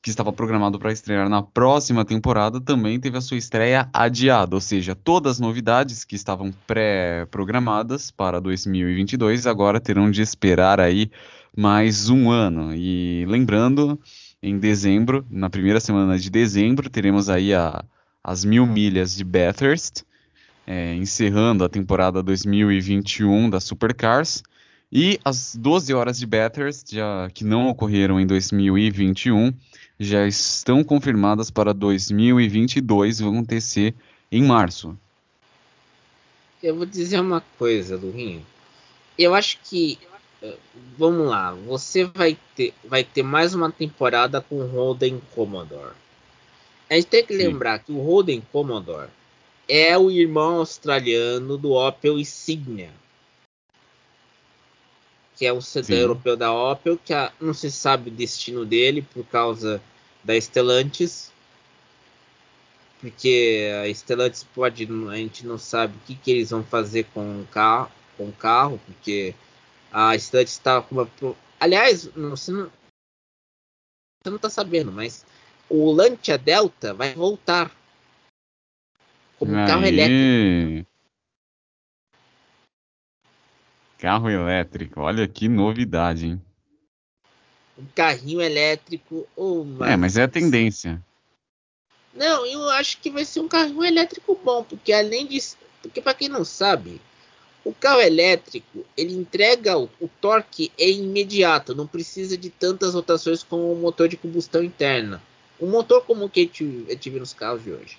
Que 0.05 0.11
estava 0.11 0.31
programado 0.31 0.77
para 0.77 0.91
estrear 0.91 1.27
na 1.27 1.41
próxima 1.41 2.05
temporada, 2.05 2.61
também 2.61 2.99
teve 2.99 3.17
a 3.17 3.21
sua 3.21 3.37
estreia 3.37 3.89
adiada, 3.91 4.55
ou 4.55 4.61
seja, 4.61 4.93
todas 4.93 5.31
as 5.31 5.39
novidades 5.39 6.05
que 6.05 6.15
estavam 6.15 6.53
pré-programadas 6.67 8.11
para 8.11 8.39
2022 8.39 9.47
agora 9.47 9.79
terão 9.79 10.11
de 10.11 10.21
esperar 10.21 10.79
aí 10.79 11.09
mais 11.57 12.07
um 12.07 12.29
ano. 12.29 12.71
E 12.75 13.25
lembrando, 13.27 13.99
em 14.43 14.59
dezembro, 14.59 15.25
na 15.27 15.49
primeira 15.49 15.79
semana 15.79 16.19
de 16.19 16.29
dezembro, 16.29 16.87
teremos 16.87 17.27
aí 17.27 17.51
a, 17.51 17.83
as 18.23 18.45
mil 18.45 18.67
milhas 18.67 19.15
de 19.15 19.23
Bathurst, 19.23 20.03
é, 20.67 20.93
encerrando 20.93 21.63
a 21.63 21.69
temporada 21.69 22.21
2021 22.21 23.49
da 23.49 23.59
Supercars. 23.59 24.43
E 24.91 25.19
as 25.25 25.55
12 25.55 25.95
horas 25.95 26.19
de 26.19 26.27
Bathurst, 26.27 26.93
já, 26.93 27.27
que 27.33 27.43
não 27.43 27.67
ocorreram 27.67 28.19
em 28.19 28.27
2021, 28.27 29.51
já 29.99 30.27
estão 30.27 30.83
confirmadas 30.83 31.49
para 31.49 31.73
2022, 31.73 33.19
vão 33.19 33.33
acontecer 33.33 33.93
em 34.31 34.43
março. 34.43 34.97
Eu 36.61 36.75
vou 36.75 36.85
dizer 36.85 37.19
uma 37.19 37.41
coisa, 37.57 37.95
Lurinho. 37.95 38.45
Eu 39.17 39.33
acho 39.33 39.59
que 39.63 39.99
vamos 40.97 41.27
lá, 41.27 41.53
você 41.53 42.05
vai 42.05 42.37
ter, 42.55 42.73
vai 42.83 43.03
ter 43.03 43.23
mais 43.23 43.53
uma 43.53 43.71
temporada 43.71 44.41
com 44.41 44.55
o 44.55 44.67
Holden 44.67 45.21
Commodore. 45.33 45.93
A 46.89 46.95
gente 46.95 47.07
tem 47.07 47.25
que 47.25 47.35
Sim. 47.35 47.47
lembrar 47.47 47.79
que 47.79 47.91
o 47.91 47.99
Holden 47.99 48.41
Commodore 48.51 49.09
é 49.67 49.97
o 49.97 50.11
irmão 50.11 50.57
australiano 50.57 51.57
do 51.57 51.71
Opel 51.71 52.19
Insignia, 52.19 52.91
que 55.35 55.45
é 55.45 55.51
o 55.51 55.61
sedã 55.61 55.95
europeu 55.95 56.37
da 56.37 56.51
Opel, 56.53 56.97
que 56.97 57.13
a, 57.13 57.31
não 57.39 57.53
se 57.53 57.69
sabe 57.71 58.09
o 58.09 58.13
destino 58.13 58.65
dele 58.65 59.01
por 59.01 59.25
causa 59.25 59.81
da 60.23 60.39
Stellantis, 60.39 61.31
porque 62.99 63.69
a 63.83 63.93
Stellantis 63.93 64.43
pode, 64.43 64.87
a 65.09 65.15
gente 65.15 65.45
não 65.45 65.57
sabe 65.57 65.95
o 65.95 65.99
que, 66.07 66.15
que 66.15 66.31
eles 66.31 66.49
vão 66.49 66.63
fazer 66.63 67.03
com 67.13 67.41
o 67.41 67.47
carro, 67.47 67.91
com 68.17 68.29
o 68.29 68.33
carro, 68.33 68.79
porque 68.85 69.35
a 69.91 70.15
estante 70.15 70.47
está 70.47 70.81
com 70.81 70.95
uma. 70.95 71.09
Aliás, 71.59 72.05
você 72.05 72.51
não, 72.51 72.71
você 74.23 74.29
não 74.29 74.35
está 74.37 74.49
sabendo, 74.49 74.91
mas 74.91 75.25
o 75.69 75.91
Lancia 75.91 76.37
Delta 76.37 76.93
vai 76.93 77.13
voltar 77.13 77.71
como 79.37 79.55
Aí. 79.55 79.67
carro 79.67 79.85
elétrico. 79.85 80.89
Carro 83.97 84.29
elétrico, 84.29 85.01
olha 85.01 85.27
que 85.27 85.47
novidade, 85.47 86.27
hein? 86.27 86.41
Um 87.77 87.85
carrinho 87.93 88.41
elétrico 88.41 89.27
ou 89.35 89.63
uma... 89.63 89.89
É, 89.89 89.95
mas 89.95 90.17
é 90.17 90.23
a 90.23 90.27
tendência. 90.27 91.01
Não, 92.13 92.45
eu 92.45 92.69
acho 92.69 92.97
que 92.99 93.09
vai 93.09 93.25
ser 93.25 93.41
um 93.41 93.47
carrinho 93.47 93.83
elétrico 93.83 94.39
bom, 94.41 94.63
porque 94.63 94.93
além 94.93 95.27
de. 95.27 95.37
Porque 95.81 96.01
para 96.01 96.13
quem 96.13 96.29
não 96.29 96.45
sabe, 96.45 97.01
o 97.63 97.73
carro 97.73 97.99
elétrico 97.99 98.85
ele 98.95 99.13
entrega 99.13 99.77
o, 99.77 99.89
o, 99.99 100.07
torque 100.07 100.71
é 100.77 100.89
imediato, 100.89 101.75
não 101.75 101.85
precisa 101.85 102.37
de 102.37 102.49
tantas 102.49 102.93
rotações 102.93 103.43
como 103.43 103.73
o 103.73 103.75
motor 103.75 104.07
de 104.07 104.15
combustão 104.15 104.63
interna. 104.63 105.21
Um 105.59 105.69
motor 105.69 106.03
como 106.05 106.25
o 106.25 106.29
que 106.29 106.49
eu 106.87 106.97
tive 106.97 107.19
nos 107.19 107.33
carros 107.33 107.63
de 107.63 107.71
hoje. 107.71 107.97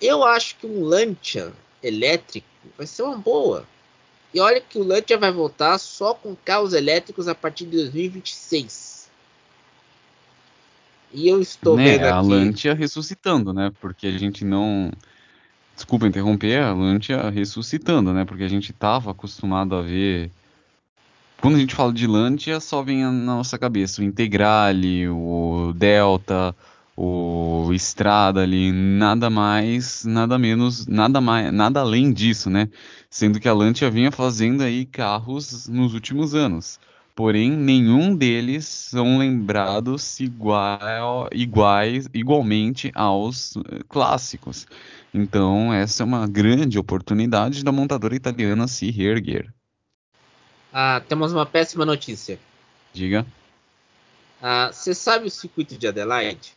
Eu 0.00 0.24
acho 0.24 0.56
que 0.56 0.66
um 0.66 0.84
Lancia 0.84 1.52
elétrico 1.82 2.46
vai 2.76 2.86
ser 2.86 3.02
uma 3.02 3.16
boa. 3.16 3.66
E 4.34 4.40
olha 4.40 4.60
que 4.60 4.78
o 4.78 4.84
Lancia 4.84 5.18
vai 5.18 5.30
voltar 5.30 5.78
só 5.78 6.14
com 6.14 6.34
carros 6.34 6.72
elétricos 6.72 7.28
a 7.28 7.34
partir 7.34 7.66
de 7.66 7.76
2026. 7.76 9.10
E 11.12 11.28
eu 11.28 11.40
estou 11.40 11.76
né, 11.76 11.84
vendo 11.84 12.04
aqui... 12.04 12.12
A 12.12 12.20
Lancia 12.20 12.74
ressuscitando, 12.74 13.52
né? 13.52 13.70
Porque 13.80 14.06
a 14.06 14.18
gente 14.18 14.44
não 14.44 14.90
Desculpa 15.74 16.06
interromper, 16.06 16.62
a 16.62 16.72
Lancia 16.72 17.30
ressuscitando, 17.30 18.12
né? 18.12 18.24
Porque 18.24 18.44
a 18.44 18.48
gente 18.48 18.70
estava 18.72 19.10
acostumado 19.10 19.74
a 19.74 19.82
ver. 19.82 20.30
Quando 21.40 21.56
a 21.56 21.58
gente 21.58 21.74
fala 21.74 21.92
de 21.92 22.06
Lancia, 22.06 22.60
só 22.60 22.82
vem 22.82 23.02
na 23.02 23.10
nossa 23.10 23.58
cabeça 23.58 24.00
o 24.00 24.04
Integrale, 24.04 25.08
o 25.08 25.72
Delta, 25.74 26.54
o 26.96 27.72
Strada 27.74 28.42
ali, 28.42 28.70
nada 28.72 29.30
mais, 29.30 30.04
nada 30.04 30.38
menos, 30.38 30.86
nada 30.86 31.20
mais, 31.20 31.52
nada 31.52 31.80
além 31.80 32.12
disso, 32.12 32.50
né? 32.50 32.68
Sendo 33.08 33.40
que 33.40 33.48
a 33.48 33.54
Lancia 33.54 33.90
vinha 33.90 34.10
fazendo 34.10 34.62
aí 34.62 34.84
carros 34.84 35.68
nos 35.68 35.94
últimos 35.94 36.34
anos. 36.34 36.78
Porém, 37.14 37.50
nenhum 37.50 38.16
deles 38.16 38.66
são 38.66 39.18
lembrados 39.18 40.18
igual, 40.18 41.28
iguais, 41.30 42.08
igualmente 42.14 42.90
aos 42.94 43.54
eh, 43.56 43.80
clássicos. 43.86 44.66
Então, 45.12 45.72
essa 45.72 46.02
é 46.02 46.06
uma 46.06 46.26
grande 46.26 46.78
oportunidade 46.78 47.62
da 47.62 47.70
montadora 47.70 48.16
italiana 48.16 48.66
se 48.66 48.90
reerguer. 48.90 49.52
Ah, 50.72 51.02
temos 51.06 51.34
uma 51.34 51.44
péssima 51.44 51.84
notícia. 51.84 52.40
Diga. 52.94 53.26
Ah, 54.40 54.70
você 54.72 54.94
sabe 54.94 55.26
o 55.26 55.30
circuito 55.30 55.76
de 55.76 55.86
Adelaide? 55.86 56.54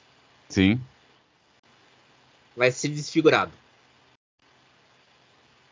Sim. 0.50 0.80
Vai 2.56 2.72
ser 2.72 2.90
desfigurado. 2.90 3.52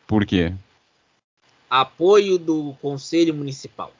Por 0.08 0.26
quê? 0.26 0.54
Apoio 1.70 2.38
do 2.38 2.76
Conselho 2.82 3.34
Municipal. 3.34 3.92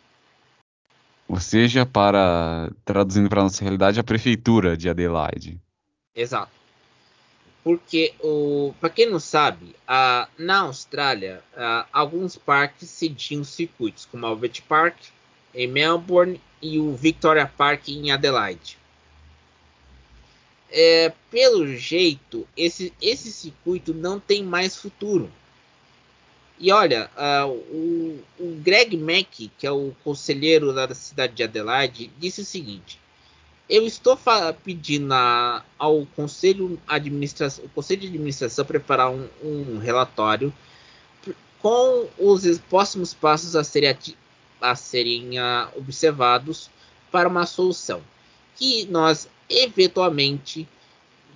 Ou 1.28 1.40
seja, 1.40 1.86
para 1.86 2.70
traduzindo 2.86 3.30
para 3.30 3.42
a 3.42 3.44
nossa 3.44 3.64
realidade, 3.64 4.00
a 4.00 4.04
prefeitura 4.04 4.78
de 4.78 4.90
Adelaide. 4.90 5.60
Exato. 6.14 6.52
Porque, 7.64 8.14
para 8.80 8.90
quem 8.90 9.10
não 9.10 9.20
sabe, 9.20 9.74
a, 9.88 10.28
na 10.38 10.60
Austrália, 10.60 11.42
a, 11.56 11.88
alguns 11.94 12.36
parques 12.36 12.90
cediam 12.90 13.44
circuitos, 13.44 14.06
como 14.06 14.26
o 14.26 14.28
Albert 14.28 14.62
Park 14.68 14.98
em 15.56 15.68
Melbourne 15.68 16.42
e 16.62 16.78
o 16.78 16.94
Victoria 16.94 17.48
Park 17.48 17.88
em 17.88 18.12
Adelaide. 18.12 18.78
É, 20.76 21.14
pelo 21.30 21.68
jeito, 21.68 22.48
esse, 22.58 22.92
esse 23.00 23.32
circuito 23.32 23.94
não 23.94 24.20
tem 24.20 24.44
mais 24.44 24.76
futuro. 24.76 25.32
E 26.60 26.72
olha, 26.72 27.12
uh, 27.16 27.48
o, 27.48 28.20
o, 28.40 28.56
Greg 28.64 28.98
Mack, 28.98 29.52
que 29.56 29.68
é 29.68 29.72
o 29.72 29.94
conselheiro 30.04 30.74
da 30.74 30.92
cidade 30.96 31.34
de 31.34 31.44
Adelaide, 31.44 32.12
disse 32.18 32.42
o 32.42 32.46
seguinte: 32.46 33.00
eu 33.70 33.86
estou 33.86 34.18
pedindo 34.64 35.14
a, 35.14 35.64
ao 35.78 36.08
conselho, 36.16 36.80
conselho 37.76 38.02
de 38.02 38.08
administração 38.08 38.66
preparar 38.66 39.12
um, 39.12 39.28
um 39.44 39.78
relatório 39.78 40.52
com 41.60 42.08
os 42.18 42.58
próximos 42.60 43.14
passos 43.14 43.56
a 43.56 43.64
serem, 43.64 43.96
a 44.60 44.76
serem 44.76 45.40
uh, 45.40 45.70
observados 45.78 46.70
para 47.12 47.30
uma 47.30 47.46
solução 47.46 48.02
que 48.56 48.86
nós 48.86 49.28
eventualmente 49.50 50.68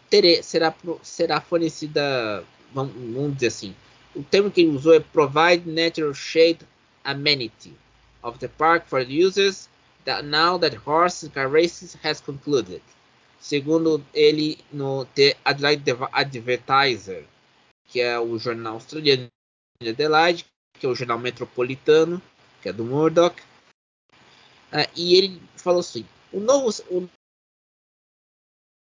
tere, 0.10 0.42
será, 0.44 0.74
será 1.02 1.42
fornecida, 1.42 2.44
vamos, 2.74 2.94
vamos 2.94 3.36
dizer 3.36 3.48
assim, 3.48 3.76
o 4.16 4.24
termo 4.24 4.50
que 4.50 4.62
ele 4.62 4.76
usou 4.76 4.94
é 4.94 5.00
provide 5.00 5.70
natural 5.70 6.14
shade 6.14 6.60
amenity 7.04 7.74
of 8.24 8.40
the 8.40 8.48
park 8.48 8.88
for 8.88 9.06
the 9.06 9.14
users 9.14 9.70
that 10.06 10.24
now 10.24 10.58
that 10.58 10.76
horse 10.86 11.28
car 11.30 11.50
races 11.50 11.96
has 12.04 12.22
concluded. 12.22 12.82
Segundo 13.40 14.04
ele 14.14 14.58
no 14.72 15.06
The 15.06 15.36
Adelaide 15.46 15.96
Advertiser, 16.12 17.26
que 17.86 18.02
é 18.02 18.20
o 18.20 18.38
jornal 18.40 18.76
australiano 18.76 19.28
de 19.80 19.90
Adelaide, 19.90 20.46
que 20.80 20.86
é 20.86 20.90
o 20.90 20.96
jornal 20.96 21.20
metropolitano, 21.20 22.22
que 22.62 22.70
é 22.70 22.74
do 22.74 22.84
Murdoch. 22.84 23.40
Uh, 24.72 24.90
e 24.96 25.16
ele 25.16 25.42
falou 25.56 25.82
assim: 25.82 26.06
o 26.32 26.40
novo, 26.40 26.70
o 26.90 27.10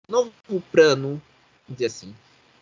novo 0.09 0.33
plano, 0.70 1.20
dizer 1.68 1.87
assim, 1.87 2.14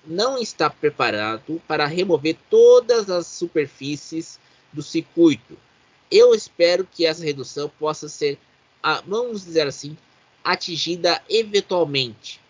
não 0.06 0.38
está 0.38 0.68
preparado 0.68 1.60
para 1.66 1.87
remover 1.87 2.37
todas 2.50 3.08
as 3.10 3.26
superfícies 3.26 4.38
do 4.72 4.82
circuito. 4.82 5.56
Eu 6.10 6.34
espero 6.34 6.87
que 6.87 7.06
essa 7.06 7.24
redução 7.24 7.70
possa 7.78 8.08
ser, 8.08 8.38
vamos 9.06 9.44
dizer 9.44 9.66
assim, 9.66 9.96
atingida 10.42 11.22
eventualmente. 11.28 12.40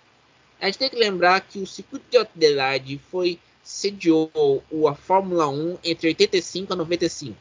A 0.61 0.67
gente 0.67 0.79
tem 0.79 0.91
que 0.91 0.97
lembrar 0.97 1.41
que 1.41 1.59
o 1.59 1.67
circuito 1.67 2.07
de 2.11 2.17
Adelaide 2.17 3.01
foi 3.11 3.39
sediou 3.63 4.63
a 4.89 4.95
Fórmula 4.95 5.49
1 5.49 5.79
entre 5.83 6.09
85 6.09 6.75
a 6.75 6.77
95 6.77 7.37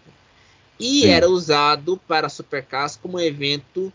e 0.79 1.01
Sim. 1.01 1.09
era 1.09 1.29
usado 1.29 1.97
para 2.07 2.29
supercars 2.29 2.95
como 2.95 3.19
evento 3.19 3.91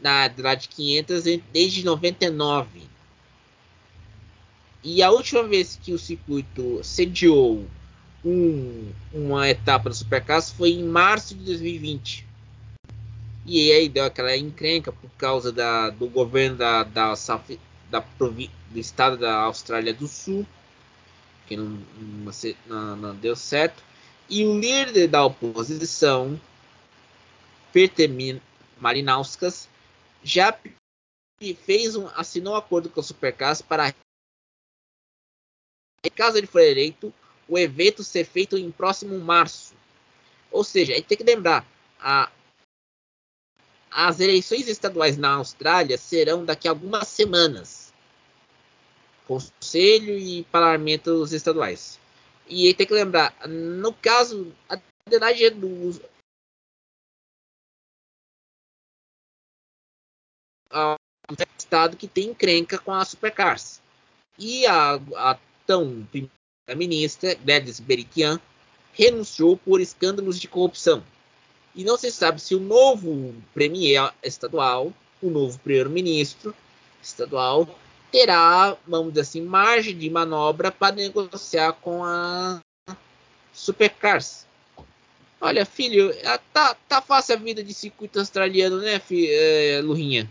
na 0.00 0.24
Adelaide 0.24 0.68
500 0.68 1.24
desde 1.52 1.84
99. 1.84 2.82
E 4.82 5.02
a 5.02 5.10
última 5.10 5.42
vez 5.42 5.78
que 5.82 5.92
o 5.92 5.98
circuito 5.98 6.80
sediou 6.84 7.66
um, 8.24 8.92
uma 9.12 9.48
etapa 9.48 9.88
do 9.88 9.94
Supercars 9.94 10.50
foi 10.50 10.70
em 10.70 10.84
março 10.84 11.34
de 11.34 11.44
2020. 11.44 12.26
E 13.44 13.72
aí 13.72 13.88
deu 13.88 14.04
aquela 14.04 14.36
encrenca 14.36 14.92
por 14.92 15.10
causa 15.16 15.50
da, 15.50 15.90
do 15.90 16.06
governo 16.08 16.56
da, 16.56 16.84
da, 16.84 17.14
da, 17.90 18.04
do 18.20 18.78
estado 18.78 19.16
da 19.16 19.34
Austrália 19.40 19.94
do 19.94 20.06
Sul, 20.06 20.46
que 21.46 21.56
não, 21.56 21.78
não, 22.66 22.96
não 22.96 23.16
deu 23.16 23.34
certo. 23.34 23.82
E 24.28 24.44
o 24.44 24.60
líder 24.60 25.08
da 25.08 25.24
oposição, 25.24 26.38
Peter 27.72 28.10
Malinauskas, 28.78 29.66
já 30.22 30.58
fez 31.64 31.96
um, 31.96 32.06
assinou 32.08 32.54
um 32.54 32.56
acordo 32.56 32.90
com 32.90 33.00
a 33.00 33.02
Supercars 33.02 33.62
para 33.62 33.94
caso 36.14 36.38
ele 36.38 36.46
for 36.46 36.60
eleito, 36.60 37.12
o 37.48 37.58
evento 37.58 38.02
ser 38.02 38.24
feito 38.24 38.56
em 38.56 38.70
próximo 38.70 39.18
março. 39.18 39.74
Ou 40.50 40.64
seja, 40.64 40.92
a 40.92 40.96
gente 40.96 41.06
tem 41.06 41.18
que 41.18 41.24
lembrar, 41.24 41.66
a, 42.00 42.30
as 43.90 44.20
eleições 44.20 44.68
estaduais 44.68 45.16
na 45.16 45.34
Austrália 45.34 45.98
serão 45.98 46.44
daqui 46.44 46.68
a 46.68 46.70
algumas 46.70 47.08
semanas. 47.08 47.92
Conselho 49.26 50.18
e 50.18 50.44
parlamentos 50.44 51.32
estaduais. 51.32 51.98
E 52.48 52.72
tem 52.74 52.86
que 52.86 52.94
lembrar, 52.94 53.34
no 53.46 53.92
caso, 53.92 54.54
a 54.68 54.78
Adelaide 55.06 55.44
é 60.72 60.96
do 61.34 61.46
estado 61.58 61.96
que 61.96 62.08
tem 62.08 62.30
encrenca 62.30 62.78
com 62.78 62.92
a 62.92 63.04
Supercars. 63.04 63.80
E 64.38 64.66
a, 64.66 64.94
a 65.16 65.38
tão 65.66 66.06
primeira-ministra 66.10 67.34
Gladys 67.34 67.80
Berejiklian 67.80 68.40
renunciou 68.92 69.56
por 69.56 69.80
escândalos 69.80 70.40
de 70.40 70.48
corrupção. 70.48 71.02
E 71.74 71.84
não 71.84 71.96
se 71.96 72.10
sabe 72.10 72.40
se 72.40 72.54
o 72.54 72.60
novo 72.60 73.34
premier 73.54 74.12
estadual, 74.22 74.92
o 75.22 75.30
novo 75.30 75.58
primeiro-ministro 75.58 76.54
estadual, 77.02 77.68
terá, 78.10 78.76
vamos 78.86 79.10
dizer 79.10 79.20
assim, 79.20 79.42
margem 79.42 79.96
de 79.96 80.08
manobra 80.08 80.72
para 80.72 80.96
negociar 80.96 81.74
com 81.74 82.04
a 82.04 82.60
Supercars. 83.52 84.46
Olha, 85.40 85.64
filho, 85.64 86.12
tá, 86.52 86.74
tá 86.88 87.00
fácil 87.00 87.36
a 87.36 87.38
vida 87.38 87.62
de 87.62 87.72
circuito 87.72 88.18
australiano, 88.18 88.78
né, 88.78 88.98
filho, 88.98 89.28
é, 89.30 89.80
Lurinha? 89.82 90.28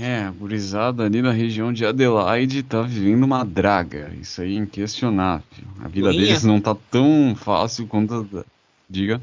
É, 0.00 0.22
a 0.22 0.30
gurizada 0.30 1.04
ali 1.04 1.20
na 1.20 1.32
região 1.32 1.72
de 1.72 1.84
Adelaide 1.84 2.62
tá 2.62 2.82
vivendo 2.82 3.24
uma 3.24 3.44
draga. 3.44 4.12
Isso 4.20 4.40
aí 4.40 4.54
é 4.56 4.58
inquestionável. 4.58 5.44
A 5.80 5.88
vida 5.88 6.10
deles 6.12 6.44
não 6.44 6.60
tá 6.60 6.76
tão 6.90 7.34
fácil 7.36 7.86
quanto. 7.86 8.14
a 8.14 8.22
da- 8.22 8.44
Diga. 8.88 9.20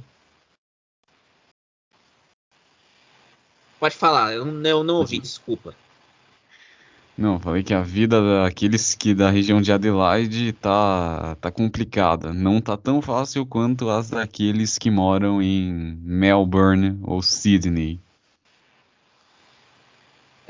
Pode 3.80 3.96
falar, 3.96 4.34
eu 4.34 4.46
não, 4.46 4.70
eu 4.70 4.84
não 4.84 4.96
ouvi, 4.98 5.20
desculpa. 5.20 5.74
Não, 7.18 7.40
falei 7.40 7.64
que 7.64 7.74
a 7.74 7.82
vida 7.82 8.44
daqueles 8.44 8.96
que 8.96 9.14
da 9.14 9.30
região 9.30 9.62
de 9.62 9.72
Adelaide 9.72 10.54
tá, 10.54 11.36
tá 11.40 11.52
complicada. 11.52 12.34
Não 12.34 12.60
tá 12.62 12.76
tão 12.78 13.02
fácil 13.02 13.46
quanto 13.46 13.90
as 13.90 14.10
daqueles 14.10 14.78
que 14.78 14.90
moram 14.90 15.42
em 15.42 15.98
Melbourne 16.02 16.98
ou 17.04 17.22
Sydney. 17.22 18.00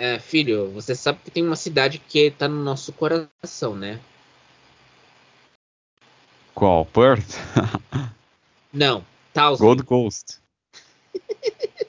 É, 0.04 0.18
filho, 0.18 0.72
você 0.72 0.96
sabe 0.96 1.20
que 1.24 1.30
tem 1.30 1.46
uma 1.46 1.56
cidade 1.56 2.00
que 2.00 2.32
tá 2.32 2.48
no 2.48 2.64
nosso 2.64 2.92
coração, 2.92 3.76
né? 3.76 4.02
Qual? 6.56 6.88
Perth? 6.88 7.36
Não, 8.74 9.06
Townsville. 9.32 9.68
Gold 9.68 9.84
Coast. 9.84 10.40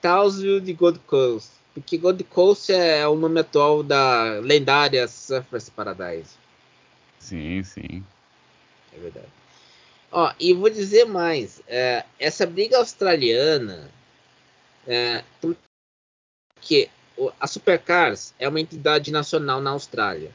Townsville 0.00 0.62
de 0.62 0.72
Gold 0.72 0.98
Coast. 1.00 1.50
Porque 1.74 1.98
Gold 1.98 2.24
Coast 2.24 2.72
é 2.72 3.06
o 3.06 3.16
nome 3.16 3.40
atual 3.40 3.82
da 3.82 4.40
lendária 4.40 5.06
Surfers 5.06 5.68
Paradise. 5.68 6.38
Sim, 7.18 7.62
sim. 7.64 8.02
É 8.96 8.98
verdade. 8.98 9.28
Ó, 10.10 10.32
e 10.40 10.54
vou 10.54 10.70
dizer 10.70 11.04
mais. 11.04 11.60
é, 11.68 12.06
essa 12.18 12.46
briga 12.46 12.78
australiana. 12.78 13.90
É, 14.86 15.22
porque 16.72 16.88
o- 17.16 17.30
a 17.38 17.46
Supercars 17.46 18.32
é 18.38 18.48
uma 18.48 18.60
entidade 18.60 19.12
nacional 19.12 19.60
na 19.60 19.70
Austrália. 19.70 20.30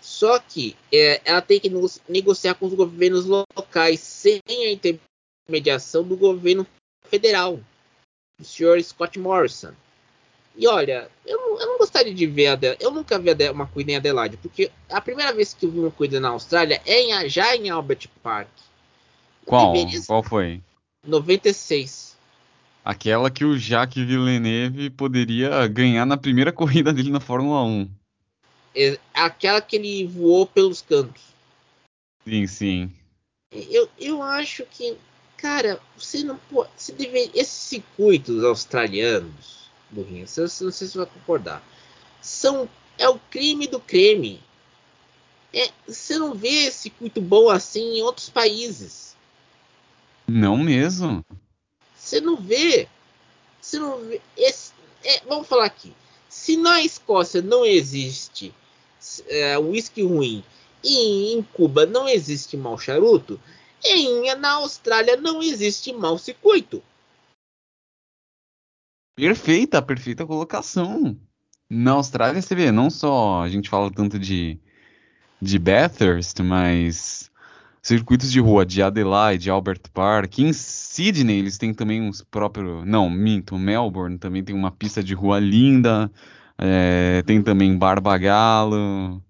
Só 0.00 0.38
que 0.38 0.74
é, 0.92 1.20
ela 1.24 1.42
tem 1.42 1.60
que 1.60 1.68
nego- 1.68 1.90
negociar 2.08 2.54
com 2.54 2.66
os 2.66 2.74
governos 2.74 3.26
locais 3.26 4.00
sem 4.00 4.40
a 4.48 4.72
intermediação 4.72 6.02
do 6.02 6.16
governo 6.16 6.66
federal, 7.08 7.60
do 8.38 8.44
senhor 8.44 8.82
Scott 8.82 9.18
Morrison. 9.18 9.72
E 10.56 10.66
olha, 10.66 11.08
eu 11.24 11.38
não, 11.38 11.60
eu 11.60 11.66
não 11.66 11.78
gostaria 11.78 12.12
de 12.12 12.26
ver 12.26 12.48
a 12.48 12.52
Adela- 12.54 12.76
eu 12.80 12.90
nunca 12.90 13.18
vi 13.18 13.28
a 13.28 13.32
Ade- 13.32 13.50
uma 13.50 13.66
corrida 13.66 13.92
em 13.92 13.96
Adelaide, 13.96 14.36
porque 14.38 14.70
a 14.88 15.00
primeira 15.00 15.32
vez 15.32 15.54
que 15.54 15.64
eu 15.66 15.70
vi 15.70 15.78
uma 15.78 15.90
corrida 15.90 16.18
na 16.20 16.30
Austrália 16.30 16.80
é 16.84 17.00
em, 17.02 17.28
já 17.28 17.54
em 17.54 17.70
Albert 17.70 18.08
Park. 18.22 18.48
Qual? 19.46 19.72
Qual 20.06 20.22
foi? 20.22 20.60
96. 21.06 22.11
Aquela 22.84 23.30
que 23.30 23.44
o 23.44 23.56
Jacques 23.56 24.04
Villeneuve 24.04 24.90
poderia 24.90 25.66
ganhar 25.68 26.04
na 26.04 26.16
primeira 26.16 26.50
corrida 26.52 26.92
dele 26.92 27.10
na 27.10 27.20
Fórmula 27.20 27.62
1. 27.62 27.88
É 28.74 28.98
aquela 29.14 29.60
que 29.60 29.76
ele 29.76 30.06
voou 30.06 30.46
pelos 30.46 30.80
cantos. 30.80 31.22
Sim, 32.26 32.46
sim. 32.46 32.92
Eu, 33.52 33.88
eu 33.98 34.22
acho 34.22 34.64
que, 34.64 34.96
cara, 35.36 35.78
você 35.96 36.24
não 36.24 36.36
pode. 36.38 36.70
Você 36.76 36.92
deve, 36.92 37.30
esses 37.34 37.52
circuitos 37.52 38.42
australianos, 38.42 39.70
burrinho, 39.90 40.26
você, 40.26 40.40
você- 40.42 40.64
não 40.64 40.72
sei 40.72 40.86
se 40.86 40.92
você 40.94 40.98
vai 40.98 41.06
concordar, 41.06 41.62
são. 42.20 42.68
É 42.98 43.08
o 43.08 43.18
crime 43.18 43.66
do 43.66 43.80
creme. 43.80 44.40
É, 45.52 45.70
você 45.86 46.18
não 46.18 46.34
vê 46.34 46.70
circuito 46.70 47.20
bom 47.20 47.48
assim 47.48 47.98
em 47.98 48.02
outros 48.02 48.28
países. 48.30 49.16
Não 50.26 50.56
mesmo. 50.56 51.24
Você 52.12 52.20
não 52.20 52.36
vê. 52.36 52.86
Você 53.58 53.78
não 53.78 53.98
vê. 54.04 54.20
Esse, 54.36 54.74
é, 55.02 55.20
vamos 55.24 55.48
falar 55.48 55.64
aqui. 55.64 55.94
Se 56.28 56.58
na 56.58 56.82
Escócia 56.82 57.40
não 57.40 57.64
existe 57.64 58.54
é, 59.28 59.56
whisky 59.56 60.02
ruim 60.02 60.44
e 60.84 61.32
em 61.32 61.42
Cuba 61.42 61.86
não 61.86 62.06
existe 62.06 62.54
mau 62.54 62.76
charuto, 62.76 63.40
em, 63.82 64.34
na 64.34 64.52
Austrália 64.56 65.16
não 65.16 65.42
existe 65.42 65.90
mau 65.94 66.18
circuito. 66.18 66.82
Perfeita, 69.16 69.80
perfeita 69.80 70.26
colocação. 70.26 71.18
Na 71.68 71.92
Austrália, 71.92 72.42
você 72.42 72.54
vê, 72.54 72.70
não 72.70 72.90
só 72.90 73.40
a 73.40 73.48
gente 73.48 73.70
fala 73.70 73.90
tanto 73.90 74.18
de, 74.18 74.60
de 75.40 75.58
Bathurst, 75.58 76.40
mas 76.40 77.30
circuitos 77.82 78.30
de 78.30 78.38
rua 78.40 78.64
de 78.64 78.80
Adelaide, 78.82 79.50
Albert 79.50 79.82
Park, 79.92 80.38
em 80.38 80.52
Sydney 80.52 81.40
eles 81.40 81.58
têm 81.58 81.74
também 81.74 82.00
uns 82.00 82.22
próprios. 82.22 82.86
Não, 82.86 83.10
minto, 83.10 83.58
Melbourne 83.58 84.18
também 84.18 84.44
tem 84.44 84.54
uma 84.54 84.70
pista 84.70 85.02
de 85.02 85.14
rua 85.14 85.40
linda, 85.40 86.10
é, 86.56 87.22
tem 87.26 87.42
também 87.42 87.76
Barbagalo, 87.76 89.20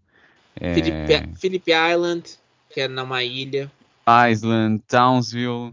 é, 0.60 1.26
Phillip 1.34 1.70
Island, 1.70 2.38
que 2.68 2.82
é 2.82 2.88
numa 2.88 3.24
ilha. 3.24 3.70
Island, 4.30 4.82
Townsville, 4.86 5.72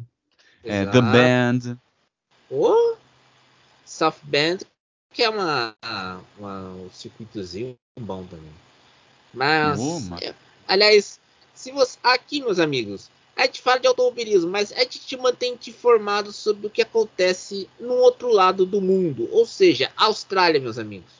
é, 0.64 0.86
The. 0.86 1.02
Band. 1.02 1.78
Ou 2.50 2.98
South 3.86 4.16
Bend, 4.24 4.66
que 5.12 5.24
é 5.24 5.30
uma, 5.30 5.76
uma- 6.38 6.70
um 6.70 6.90
circuitozinho 6.92 7.76
bom 8.00 8.24
também. 8.26 8.52
Mas, 9.34 9.80
Oh, 9.80 10.00
ma- 10.02 10.20
é, 10.22 10.34
aliás, 10.68 11.20
se 11.60 11.74
você 11.74 12.00
aqui, 12.02 12.40
meus 12.40 12.58
amigos, 12.58 13.12
a 13.36 13.46
gente 13.46 13.62
fala 13.62 13.82
de 13.82 13.88
automobilismo, 13.88 14.50
mas 14.50 14.72
a 14.72 14.80
gente 14.80 15.06
te 15.06 15.18
mantém 15.18 15.58
te 15.58 15.72
informado 15.72 16.32
sobre 16.32 16.68
o 16.68 16.70
que 16.70 16.82
acontece 16.82 17.70
no 17.78 17.96
outro 17.96 18.30
lado 18.30 18.66
do 18.66 18.80
mundo, 18.80 19.28
ou 19.30 19.46
seja, 19.46 19.92
Austrália, 19.98 20.62
meus 20.62 20.78
amigos. 20.78 21.12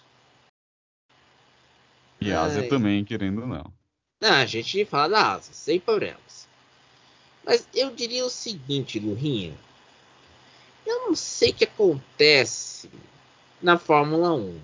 E 2.22 2.32
Ásia 2.32 2.62
Ai. 2.62 2.70
também, 2.70 3.04
querendo 3.04 3.42
ou 3.42 3.48
não. 3.48 3.66
Não, 4.22 4.32
a 4.32 4.46
gente 4.46 4.86
fala 4.86 5.10
da 5.10 5.34
Ásia, 5.34 5.54
sem 5.54 5.78
problemas. 5.78 6.48
Mas 7.44 7.68
eu 7.76 7.94
diria 7.94 8.24
o 8.26 8.30
seguinte, 8.30 8.98
Lurinha. 8.98 9.54
Eu 10.86 11.08
não 11.08 11.16
sei 11.16 11.50
o 11.50 11.54
que 11.54 11.66
acontece 11.66 12.90
na 13.62 13.78
Fórmula 13.78 14.34
1. 14.34 14.58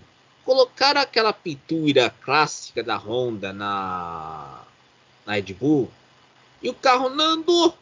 Colocaram 0.45 1.01
aquela 1.01 1.33
pintura 1.33 2.09
clássica 2.21 2.81
da 2.81 2.95
Honda 2.95 3.51
na, 3.51 4.64
na 5.25 5.33
Red 5.33 5.53
Bull 5.53 5.89
e 6.61 6.69
o 6.69 6.73
carro 6.73 7.09
não 7.09 7.25
andou. 7.25 7.65
Ou 7.67 7.77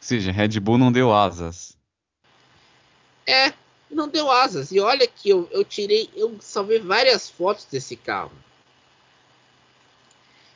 seja, 0.00 0.32
Red 0.32 0.60
Bull 0.60 0.78
não 0.78 0.90
deu 0.90 1.12
asas. 1.12 1.76
É, 3.26 3.52
não 3.90 4.08
deu 4.08 4.30
asas. 4.30 4.72
E 4.72 4.80
olha 4.80 5.06
que 5.06 5.28
eu, 5.28 5.48
eu 5.50 5.64
tirei, 5.64 6.10
eu 6.14 6.36
salvei 6.40 6.78
várias 6.78 7.28
fotos 7.28 7.64
desse 7.66 7.96
carro. 7.96 8.32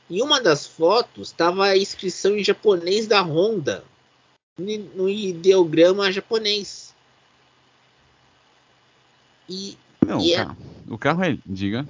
Em 0.09 0.23
uma 0.23 0.41
das 0.41 0.67
fotos 0.67 1.29
estava 1.29 1.67
a 1.67 1.77
inscrição 1.77 2.37
em 2.37 2.45
japonês 2.45 3.07
da 3.07 3.23
Honda 3.23 3.85
no 4.59 5.09
ideograma 5.09 6.13
japonês. 6.13 6.95
E 9.49 9.77
Não, 10.07 10.21
E 10.21 10.31
o, 10.31 10.35
é- 10.35 10.45
carro, 10.45 10.57
o 10.91 10.99
carro 10.99 11.25
é. 11.25 11.39
Diga. 11.47 11.87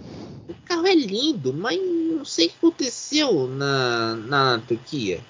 O 0.48 0.54
carro 0.64 0.86
é 0.86 0.94
lindo, 0.94 1.52
mas 1.52 1.78
não 1.80 2.24
sei 2.24 2.46
o 2.46 2.50
que 2.50 2.56
aconteceu 2.56 3.48
na, 3.48 4.16
na 4.16 4.58
Turquia. 4.58 5.20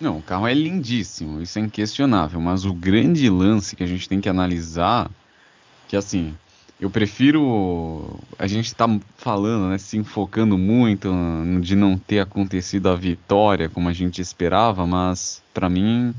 Não, 0.00 0.18
o 0.18 0.22
carro 0.22 0.46
é 0.46 0.52
lindíssimo, 0.52 1.40
isso 1.40 1.58
é 1.58 1.62
inquestionável, 1.62 2.40
mas 2.40 2.64
o 2.64 2.72
grande 2.74 3.30
lance 3.30 3.74
que 3.74 3.82
a 3.82 3.86
gente 3.86 4.08
tem 4.08 4.20
que 4.20 4.28
analisar 4.28 5.10
que 5.88 5.96
assim, 5.96 6.34
eu 6.80 6.90
prefiro. 6.90 8.18
A 8.38 8.46
gente 8.46 8.74
tá 8.74 8.86
falando, 9.16 9.70
né, 9.70 9.78
se 9.78 9.96
enfocando 9.96 10.58
muito 10.58 11.10
de 11.62 11.74
não 11.74 11.96
ter 11.96 12.20
acontecido 12.20 12.88
a 12.88 12.96
vitória 12.96 13.68
como 13.68 13.88
a 13.88 13.92
gente 13.92 14.20
esperava, 14.20 14.86
mas 14.86 15.42
para 15.54 15.70
mim 15.70 16.14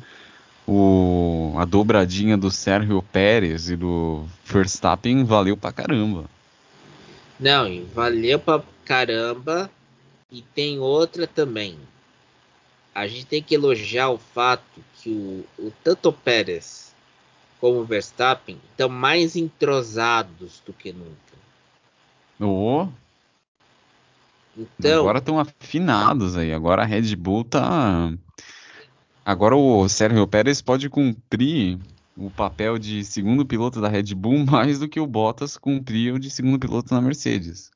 o, 0.66 1.54
a 1.58 1.66
dobradinha 1.66 2.38
do 2.38 2.50
Sérgio 2.50 3.02
Pérez 3.02 3.70
e 3.70 3.76
do 3.76 4.26
Verstappen 4.46 5.24
valeu 5.24 5.56
pra 5.56 5.72
caramba. 5.72 6.26
Não, 7.40 7.86
valeu 7.94 8.40
pra 8.40 8.64
caramba. 8.86 9.70
E 10.32 10.42
tem 10.42 10.80
outra 10.80 11.26
também. 11.26 11.78
A 12.94 13.08
gente 13.08 13.26
tem 13.26 13.42
que 13.42 13.56
elogiar 13.56 14.10
o 14.10 14.18
fato 14.18 14.84
que 14.96 15.10
o, 15.10 15.46
o 15.68 15.74
tanto 15.84 16.12
Pérez 16.12 16.94
como 17.60 17.80
o 17.80 17.86
Verstappen 17.86 18.60
estão 18.72 18.90
mais 18.90 19.36
entrosados 19.36 20.62
do 20.66 20.74
que 20.74 20.92
nunca. 20.92 21.16
Oh. 22.40 22.88
Então, 24.58 25.02
agora 25.02 25.20
estão 25.20 25.40
afinados 25.40 26.36
aí. 26.36 26.52
Agora 26.52 26.82
a 26.82 26.86
Red 26.86 27.16
Bull 27.16 27.44
tá. 27.44 28.12
Agora 29.24 29.56
o 29.56 29.88
Sérgio 29.88 30.28
Pérez 30.28 30.62
pode 30.62 30.90
cumprir 30.90 31.78
o 32.18 32.32
papel 32.32 32.80
de 32.80 33.06
segundo 33.06 33.46
piloto 33.46 33.80
da 33.80 33.88
Red 33.88 34.16
Bull 34.16 34.44
mais 34.46 34.80
do 34.80 34.90
que 34.90 35.00
o 35.00 35.06
Bottas 35.06 35.56
cumpriu 35.56 36.18
de 36.18 36.30
segundo 36.32 36.60
piloto 36.60 36.94
na 36.94 37.00
Mercedes. 37.00 37.72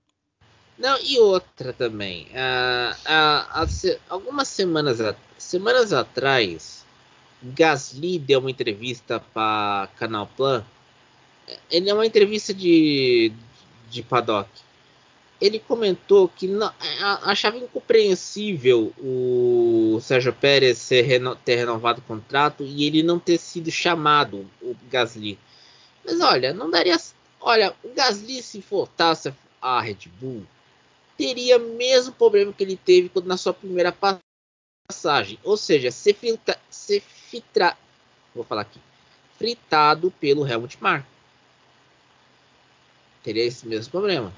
Não, 0.78 0.98
e 1.00 1.20
outra 1.20 1.72
também. 1.72 2.28
Uh, 2.32 2.96
uh, 3.08 3.64
uh, 3.64 4.00
algumas 4.10 4.48
semanas, 4.48 4.98
semanas 5.38 5.94
atrás, 5.94 6.84
Gasly 7.44 8.18
deu 8.18 8.40
uma 8.40 8.50
entrevista 8.50 9.20
para 9.20 9.90
Canal 9.98 10.26
Plan. 10.26 10.66
Ele 11.70 11.88
é 11.88 11.94
uma 11.94 12.06
entrevista 12.06 12.52
de, 12.52 13.32
de 13.92 14.02
paddock. 14.02 14.50
Ele 15.42 15.58
comentou 15.58 16.30
que 16.30 16.48
não, 16.48 16.72
achava 17.24 17.58
incompreensível 17.58 18.94
o 19.00 20.00
Sérgio 20.00 20.32
Pérez 20.32 20.88
reno, 20.90 21.36
ter 21.36 21.56
renovado 21.56 22.00
o 22.00 22.04
contrato 22.04 22.64
e 22.64 22.86
ele 22.86 23.02
não 23.02 23.18
ter 23.18 23.40
sido 23.40 23.72
chamado, 23.72 24.48
o 24.62 24.76
Gasly. 24.92 25.40
Mas 26.06 26.22
olha, 26.22 26.54
não 26.54 26.70
daria. 26.70 26.96
Olha, 27.40 27.74
o 27.84 27.90
Gasly, 27.90 28.44
se 28.44 28.60
voltasse 28.60 29.34
a 29.60 29.82
Red 29.82 30.08
Bull, 30.20 30.46
teria 31.18 31.58
o 31.58 31.76
mesmo 31.76 32.14
problema 32.14 32.54
que 32.54 32.64
ele 32.64 32.78
teve 32.78 33.10
na 33.26 33.36
sua 33.36 33.54
primeira 33.54 33.92
passagem. 33.92 35.40
Ou 35.44 35.58
seja, 35.58 35.90
ser, 35.90 36.16
ser 36.70 37.02
fitra, 37.02 37.76
vou 38.36 38.44
falar 38.44 38.62
aqui, 38.62 38.80
fritado 39.40 40.12
pelo 40.20 40.48
Helmut 40.48 40.78
Marko. 40.80 41.08
Teria 43.24 43.44
esse 43.44 43.68
mesmo 43.68 43.92
problema. 43.92 44.32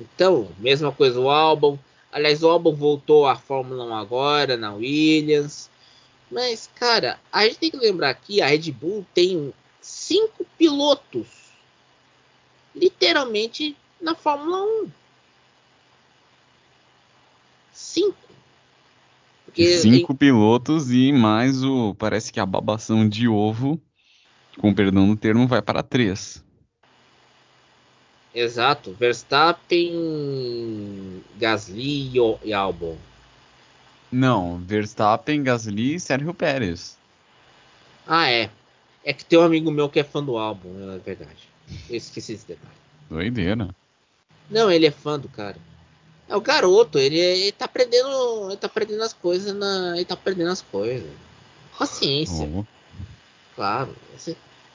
Então, 0.00 0.48
mesma 0.58 0.90
coisa 0.90 1.20
o 1.20 1.28
álbum. 1.28 1.78
Aliás, 2.10 2.42
o 2.42 2.48
álbum 2.48 2.74
voltou 2.74 3.26
à 3.26 3.36
Fórmula 3.36 3.84
1 3.84 3.94
agora, 3.94 4.56
na 4.56 4.72
Williams. 4.72 5.70
Mas, 6.30 6.70
cara, 6.74 7.20
a 7.30 7.44
gente 7.44 7.58
tem 7.58 7.70
que 7.70 7.76
lembrar 7.76 8.14
que 8.14 8.40
a 8.40 8.46
Red 8.46 8.72
Bull 8.72 9.04
tem 9.12 9.52
cinco 9.80 10.46
pilotos 10.56 11.26
literalmente 12.74 13.76
na 14.00 14.14
Fórmula 14.14 14.62
1. 14.84 14.90
Cinco. 17.72 18.16
Porque 19.44 19.78
Cinco 19.78 20.12
em... 20.12 20.16
pilotos 20.16 20.90
e 20.92 21.12
mais 21.12 21.64
o. 21.64 21.94
Parece 21.96 22.32
que 22.32 22.38
a 22.38 22.46
babação 22.46 23.08
de 23.08 23.26
ovo, 23.26 23.80
com 24.58 24.72
perdão 24.72 25.06
no 25.06 25.16
termo, 25.16 25.46
vai 25.46 25.60
para 25.60 25.82
três. 25.82 26.44
Exato. 28.34 28.92
Verstappen, 28.92 29.92
Gasly 31.36 32.12
e 32.44 32.52
Albon. 32.52 32.96
Não, 34.10 34.58
Verstappen, 34.58 35.42
Gasly 35.42 35.94
e 35.94 36.00
Sérgio 36.00 36.34
Pérez. 36.34 36.96
Ah, 38.06 38.30
é. 38.30 38.50
É 39.04 39.12
que 39.12 39.24
tem 39.24 39.38
um 39.38 39.42
amigo 39.42 39.70
meu 39.70 39.88
que 39.88 40.00
é 40.00 40.04
fã 40.04 40.22
do 40.22 40.36
álbum, 40.36 40.68
é 40.94 40.98
verdade. 40.98 41.48
Eu 41.88 41.96
esqueci 41.96 42.34
esse 42.34 42.46
detalhe. 42.46 42.74
Doideira. 43.08 43.68
Não, 44.50 44.70
ele 44.70 44.86
é 44.86 44.90
fã 44.90 45.18
do 45.18 45.28
cara. 45.28 45.56
É 46.28 46.36
o 46.36 46.40
garoto, 46.40 46.98
ele, 46.98 47.18
ele 47.18 47.52
tá 47.52 47.64
aprendendo. 47.64 48.48
Ele 48.48 48.56
tá 48.56 48.66
aprendendo 48.66 49.02
as 49.02 49.12
coisas 49.12 49.54
na. 49.54 49.96
Ele 49.96 50.04
tá 50.04 50.14
aprendendo 50.14 50.50
as 50.50 50.62
coisas. 50.62 51.10
Paciência. 51.76 52.48
Oh. 52.54 52.64
Claro. 53.54 53.96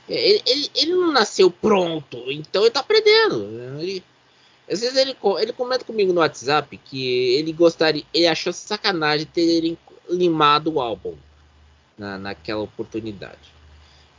Ele, 0.08 0.42
ele, 0.46 0.72
ele, 0.76 0.92
não 0.92 1.12
nasceu 1.12 1.50
pronto, 1.50 2.18
então 2.32 2.62
ele 2.62 2.72
tá 2.72 2.80
aprendendo. 2.80 3.80
Ele, 3.80 4.04
às 4.70 4.82
vezes 4.82 4.96
ele, 4.96 5.16
ele 5.40 5.54
comenta 5.54 5.84
comigo 5.84 6.14
no 6.14 6.22
WhatsApp 6.22 6.78
que 6.78 7.36
ele 7.36 7.52
gostaria. 7.52 8.04
Ele 8.14 8.28
achou 8.28 8.54
sacanagem 8.54 9.26
terem 9.26 9.78
limado 10.10 10.74
o 10.74 10.80
álbum 10.80 11.16
na, 11.98 12.18
naquela 12.18 12.62
oportunidade. 12.62 13.54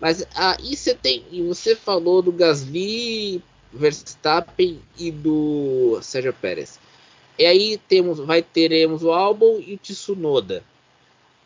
Mas 0.01 0.27
aí 0.35 0.77
você 0.77 0.95
tem. 0.95 1.25
E 1.31 1.43
você 1.43 1.75
falou 1.75 2.21
do 2.21 2.33
Gasly, 2.33 3.43
Verstappen 3.73 4.81
e 4.99 5.11
do 5.11 5.99
Sérgio 6.03 6.33
Pérez. 6.33 6.79
E 7.39 7.45
aí 7.45 7.79
temos, 7.89 8.19
vai 8.19 8.43
teremos 8.43 9.03
o 9.03 9.13
álbum 9.13 9.61
e 9.65 9.75
o 9.75 9.79
Tsunoda. 9.79 10.65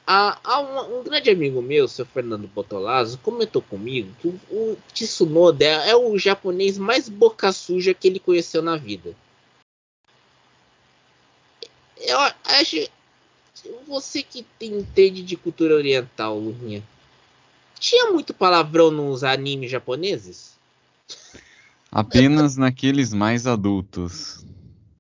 Há, 0.06 0.38
há 0.42 0.60
um, 0.60 1.00
um, 1.00 1.02
grande 1.04 1.30
amigo 1.30 1.62
meu, 1.62 1.86
seu 1.86 2.04
Fernando 2.04 2.48
Botolazzo, 2.48 3.18
comentou 3.18 3.62
comigo 3.62 4.12
que 4.20 4.28
o, 4.28 4.40
o 4.50 4.78
Tsunoda 4.92 5.64
é, 5.64 5.90
é, 5.90 5.96
o 5.96 6.18
japonês 6.18 6.76
mais 6.78 7.08
boca 7.08 7.52
suja 7.52 7.94
que 7.94 8.08
ele 8.08 8.18
conheceu 8.18 8.60
na 8.62 8.76
vida. 8.76 9.14
Eu 11.96 12.18
acho. 12.44 12.76
Você 13.86 14.22
que 14.22 14.46
entende 14.62 15.22
de 15.22 15.36
cultura 15.36 15.74
oriental, 15.74 16.38
Lurinha, 16.38 16.82
tinha 17.78 18.10
muito 18.10 18.32
palavrão 18.32 18.90
nos 18.90 19.22
animes 19.22 19.70
japoneses? 19.70 20.58
Apenas 21.92 22.56
naqueles 22.56 23.12
mais 23.12 23.46
adultos. 23.46 24.44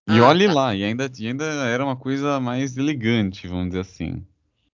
E 0.08 0.18
ah, 0.18 0.28
olhe 0.28 0.46
tá. 0.46 0.52
lá, 0.52 0.74
e 0.74 0.82
ainda, 0.82 1.10
e 1.18 1.26
ainda 1.26 1.44
era 1.44 1.84
uma 1.84 1.96
coisa 1.96 2.40
mais 2.40 2.76
elegante, 2.76 3.46
vamos 3.46 3.68
dizer 3.68 3.80
assim. 3.80 4.26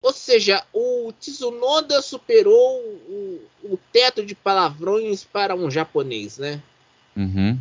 Ou 0.03 0.11
seja, 0.11 0.61
o 0.73 1.13
Tsunoda 1.13 2.01
superou 2.01 2.81
o, 2.81 3.41
o 3.63 3.79
teto 3.93 4.25
de 4.25 4.35
palavrões 4.35 5.23
para 5.23 5.55
um 5.55 5.71
japonês, 5.71 6.37
né? 6.37 6.61
Uhum. 7.15 7.57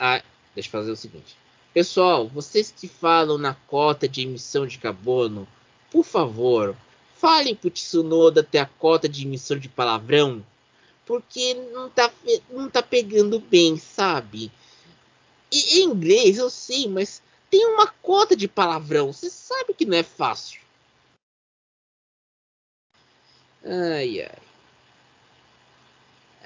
Ah, 0.00 0.20
deixa 0.56 0.68
eu 0.68 0.72
fazer 0.72 0.90
o 0.90 0.96
seguinte. 0.96 1.36
Pessoal, 1.72 2.26
vocês 2.26 2.74
que 2.76 2.88
falam 2.88 3.38
na 3.38 3.54
cota 3.54 4.08
de 4.08 4.22
emissão 4.22 4.66
de 4.66 4.78
carbono, 4.78 5.46
por 5.92 6.04
favor, 6.04 6.74
falem 7.16 7.54
pro 7.54 7.70
Tsunoda 7.70 8.42
ter 8.42 8.58
a 8.58 8.66
cota 8.66 9.08
de 9.08 9.24
emissão 9.24 9.56
de 9.56 9.68
palavrão, 9.68 10.44
porque 11.06 11.54
não 11.72 11.88
tá, 11.88 12.10
não 12.50 12.68
tá 12.68 12.82
pegando 12.82 13.38
bem, 13.38 13.76
sabe? 13.76 14.50
E, 15.52 15.78
em 15.78 15.84
inglês 15.84 16.36
eu 16.36 16.50
sei, 16.50 16.88
mas 16.88 17.22
tem 17.50 17.66
uma 17.66 17.86
cota 17.86 18.36
de 18.36 18.48
palavrão. 18.48 19.12
Você 19.12 19.30
sabe 19.30 19.74
que 19.74 19.84
não 19.84 19.96
é 19.96 20.02
fácil. 20.02 20.60
Ai, 23.64 24.22
ai. 24.22 24.48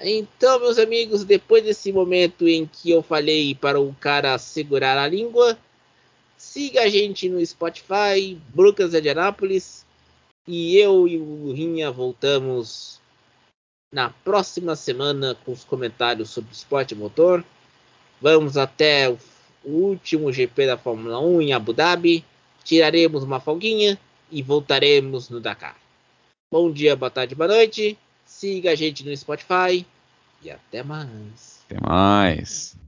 Então, 0.01 0.59
meus 0.59 0.77
amigos, 0.77 1.23
depois 1.23 1.63
desse 1.63 1.91
momento 1.91 2.47
em 2.47 2.65
que 2.65 2.89
eu 2.89 3.01
falei 3.01 3.55
para 3.55 3.79
o 3.79 3.93
cara 3.95 4.37
segurar 4.37 4.97
a 4.97 5.07
língua, 5.07 5.57
siga 6.35 6.81
a 6.81 6.89
gente 6.89 7.29
no 7.29 7.45
Spotify, 7.45 8.37
Lucas 8.53 8.91
de 8.91 9.09
Anápolis, 9.09 9.85
e 10.45 10.77
eu 10.77 11.07
e 11.07 11.17
o 11.17 11.53
Rinha 11.53 11.89
voltamos 11.89 12.99
na 13.93 14.09
próxima 14.09 14.75
semana 14.75 15.37
com 15.45 15.53
os 15.53 15.63
comentários 15.63 16.31
sobre 16.31 16.51
esporte 16.51 16.95
motor. 16.95 17.45
Vamos 18.19 18.57
até 18.57 19.15
o 19.63 19.69
último 19.69 20.31
GP 20.31 20.67
da 20.67 20.77
Fórmula 20.77 21.19
1 21.19 21.41
em 21.41 21.53
Abu 21.53 21.73
Dhabi. 21.73 22.23
Tiraremos 22.63 23.23
uma 23.23 23.39
folguinha 23.39 23.97
e 24.31 24.41
voltaremos 24.41 25.29
no 25.29 25.39
Dakar. 25.39 25.75
Bom 26.51 26.71
dia, 26.71 26.95
boa 26.95 27.09
tarde, 27.09 27.35
boa 27.35 27.47
noite. 27.47 27.97
Siga 28.25 28.71
a 28.71 28.75
gente 28.75 29.03
no 29.03 29.15
Spotify 29.15 29.85
e 30.41 30.49
até 30.49 30.83
mais. 30.83 31.61
Até 31.65 31.79
mais. 31.81 32.82